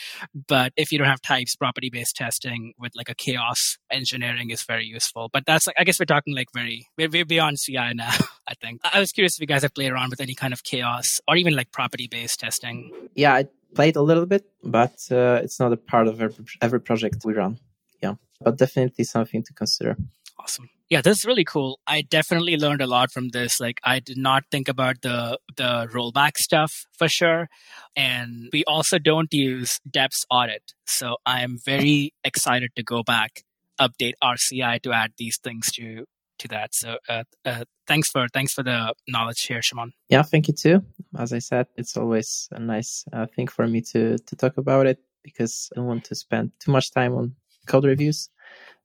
[0.49, 4.63] But if you don't have types, property based testing with like a chaos engineering is
[4.63, 5.29] very useful.
[5.33, 8.13] But that's like, I guess we're talking like very, we're, we're beyond CI now,
[8.49, 8.81] I think.
[8.85, 11.37] I was curious if you guys have played around with any kind of chaos or
[11.37, 12.91] even like property based testing.
[13.15, 13.43] Yeah,
[13.75, 17.35] played a little bit, but uh, it's not a part of every, every project we
[17.35, 17.59] run.
[18.03, 19.97] Yeah, but definitely something to consider.
[20.39, 20.69] Awesome.
[20.91, 21.81] Yeah, this is really cool.
[21.87, 23.59] I definitely learned a lot from this.
[23.59, 27.49] Like I did not think about the the rollback stuff for sure.
[27.97, 30.73] And we also don't use Deps audit.
[30.87, 33.45] So I'm very excited to go back,
[33.81, 36.05] update RCI to add these things to
[36.39, 36.75] to that.
[36.75, 39.93] So uh, uh, thanks for thanks for the knowledge here, Szymon.
[40.09, 40.83] Yeah, thank you too.
[41.19, 44.87] As I said, it's always a nice uh, thing for me to to talk about
[44.87, 47.35] it because I don't want to spend too much time on
[47.67, 48.29] code reviews.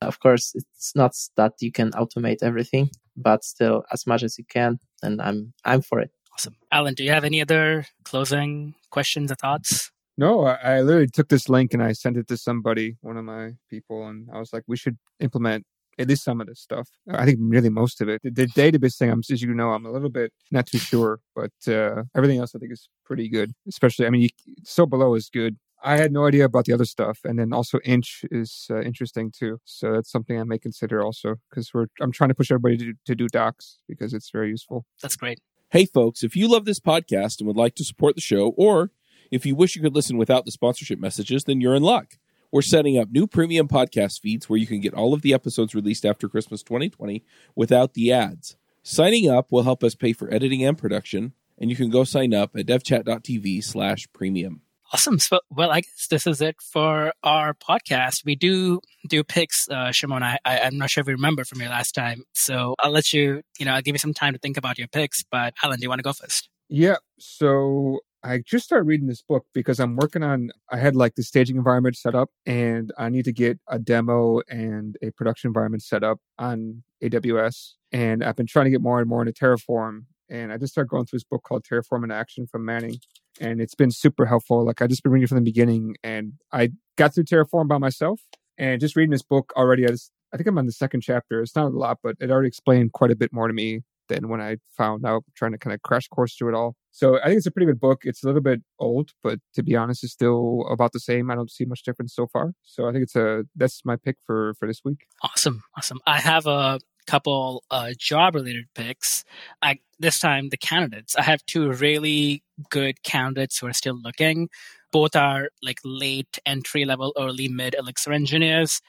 [0.00, 4.44] Of course, it's not that you can automate everything, but still as much as you
[4.44, 6.10] can, and I'm I'm for it.
[6.34, 6.94] Awesome, Allen.
[6.94, 9.90] Do you have any other closing questions or thoughts?
[10.16, 13.24] No, I, I literally took this link and I sent it to somebody, one of
[13.24, 15.64] my people, and I was like, we should implement
[16.00, 16.88] at least some of this stuff.
[17.10, 18.22] I think nearly most of it.
[18.22, 21.20] The, the database thing, I'm as you know, I'm a little bit not too sure,
[21.34, 23.52] but uh, everything else I think is pretty good.
[23.68, 24.28] Especially, I mean, you,
[24.64, 25.56] Sobelow is good.
[25.82, 29.32] I had no idea about the other stuff, and then also Inch is uh, interesting
[29.34, 29.58] too.
[29.64, 32.92] So that's something I may consider also because we're I'm trying to push everybody to,
[33.06, 34.84] to do Docs because it's very useful.
[35.00, 35.40] That's great.
[35.70, 38.90] Hey, folks, if you love this podcast and would like to support the show, or
[39.30, 42.16] if you wish you could listen without the sponsorship messages, then you're in luck.
[42.52, 45.72] We're setting up new premium podcast feeds where you can get all of the episodes
[45.74, 47.24] released after Christmas 2020
[47.54, 48.56] without the ads.
[48.82, 52.34] Signing up will help us pay for editing and production, and you can go sign
[52.34, 54.62] up at devchat.tv slash premium.
[54.92, 55.20] Awesome.
[55.20, 58.24] So, well, I guess this is it for our podcast.
[58.24, 60.22] We do do picks, uh, Szymon.
[60.22, 62.24] I, I, am not sure if you remember from your last time.
[62.32, 64.88] So I'll let you, you know, I'll give you some time to think about your
[64.88, 65.22] picks.
[65.22, 66.48] But Allen, do you want to go first?
[66.68, 66.96] Yeah.
[67.20, 71.22] So I just started reading this book because I'm working on, I had like the
[71.22, 75.82] staging environment set up and I need to get a demo and a production environment
[75.82, 77.72] set up on AWS.
[77.92, 80.04] And I've been trying to get more and more into Terraform.
[80.28, 83.00] And I just started going through this book called Terraform in Action from Manning
[83.40, 84.64] and it's been super helpful.
[84.64, 88.20] Like I just been reading from the beginning, and I got through Terraform by myself,
[88.58, 89.84] and just reading this book already.
[89.84, 91.40] I just I think I'm on the second chapter.
[91.40, 94.28] It's not a lot, but it already explained quite a bit more to me than
[94.28, 96.76] when I found out trying to kind of crash course through it all.
[96.92, 98.00] So I think it's a pretty good book.
[98.04, 101.30] It's a little bit old, but to be honest, it's still about the same.
[101.30, 102.52] I don't see much difference so far.
[102.62, 105.06] So I think it's a that's my pick for for this week.
[105.22, 106.00] Awesome, awesome.
[106.06, 109.24] I have a couple uh, job related picks.
[109.62, 111.16] I this time the candidates.
[111.16, 114.48] I have two really good candidates who are still looking.
[114.92, 118.80] Both are like late entry level, early mid Elixir engineers.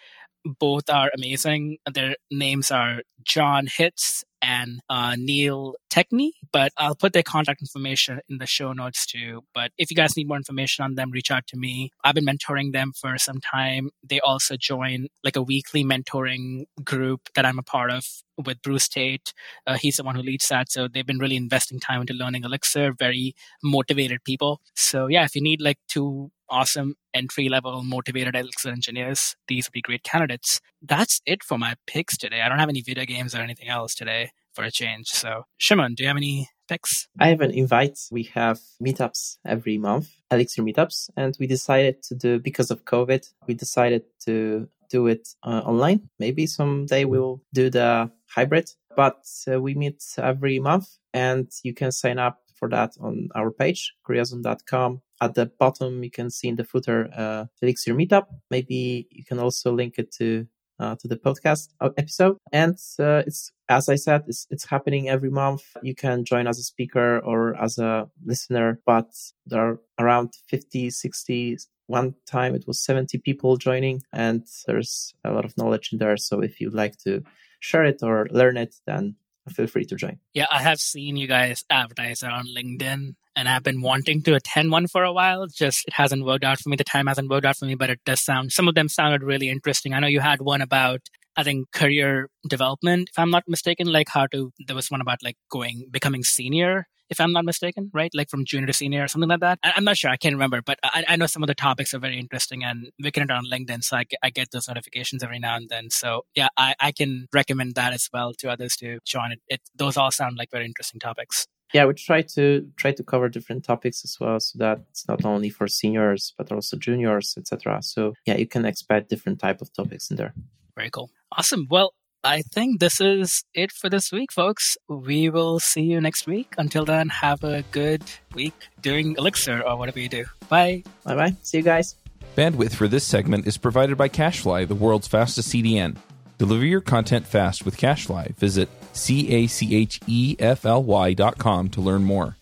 [0.43, 1.77] Both are amazing.
[1.91, 8.21] Their names are John Hitz and uh, Neal Techni, but I'll put their contact information
[8.27, 9.41] in the show notes too.
[9.53, 11.91] But if you guys need more information on them, reach out to me.
[12.03, 13.91] I've been mentoring them for some time.
[14.03, 18.03] They also join like a weekly mentoring group that I'm a part of
[18.43, 19.33] with Bruce Tate.
[19.67, 20.71] Uh, he's the one who leads that.
[20.71, 24.61] So they've been really investing time into learning Elixir, very motivated people.
[24.75, 29.73] So yeah, if you need like two awesome entry level motivated Elixir engineers, these would
[29.73, 30.59] be great candidates.
[30.81, 32.41] That's it for my picks today.
[32.41, 35.07] I don't have any video games or anything else today for a change.
[35.07, 37.07] So, Szymon, do you have any picks?
[37.19, 37.97] I have an invite.
[38.11, 43.27] We have meetups every month, Elixir meetups, and we decided to do, because of COVID,
[43.47, 46.09] we decided to do it uh, online.
[46.19, 51.91] Maybe someday we'll do the hybrid, but uh, we meet every month and you can
[51.91, 55.01] sign up for that on our page, curiosum.com.
[55.21, 58.25] At the bottom, you can see in the footer uh, Elixir Meetup.
[58.49, 60.47] Maybe you can also link it to
[60.79, 62.37] uh, to the podcast episode.
[62.51, 65.63] And uh, it's as I said, it's, it's happening every month.
[65.83, 69.09] You can join as a speaker or as a listener, but
[69.45, 71.57] there are around 50, 60.
[71.85, 76.17] One time it was 70 people joining, and there's a lot of knowledge in there.
[76.17, 77.23] So if you'd like to
[77.59, 79.15] share it or learn it, then
[79.49, 80.19] feel free to join.
[80.33, 84.71] Yeah, I have seen you guys advertise on LinkedIn and I've been wanting to attend
[84.71, 85.47] one for a while.
[85.47, 86.75] Just it hasn't worked out for me.
[86.75, 89.23] The time hasn't worked out for me, but it does sound, some of them sounded
[89.23, 89.93] really interesting.
[89.93, 91.01] I know you had one about,
[91.35, 95.23] I think, career development, if I'm not mistaken, like how to, there was one about
[95.23, 98.09] like going, becoming senior, if I'm not mistaken, right?
[98.15, 99.59] Like from junior to senior or something like that.
[99.61, 100.09] I, am not sure.
[100.09, 102.89] I can't remember, but I, I, know some of the topics are very interesting and
[103.03, 103.83] we can it on LinkedIn.
[103.83, 105.89] So I, I get those notifications every now and then.
[105.89, 109.41] So yeah, I, I can recommend that as well to others to join it.
[109.47, 109.61] it.
[109.75, 113.63] Those all sound like very interesting topics yeah we try to try to cover different
[113.63, 118.13] topics as well so that it's not only for seniors but also juniors etc so
[118.25, 120.33] yeah you can expect different type of topics in there
[120.75, 121.93] very cool awesome well
[122.23, 124.77] I think this is it for this week, folks.
[124.87, 126.53] We will see you next week.
[126.57, 128.03] Until then, have a good
[128.35, 130.25] week doing Elixir or whatever you do.
[130.47, 130.83] Bye.
[131.03, 131.35] Bye bye.
[131.41, 131.95] See you guys.
[132.35, 135.97] Bandwidth for this segment is provided by CacheFly, the world's fastest CDN.
[136.37, 138.35] Deliver your content fast with CacheFly.
[138.35, 142.37] Visit C A C H E F L Y dot com to learn more.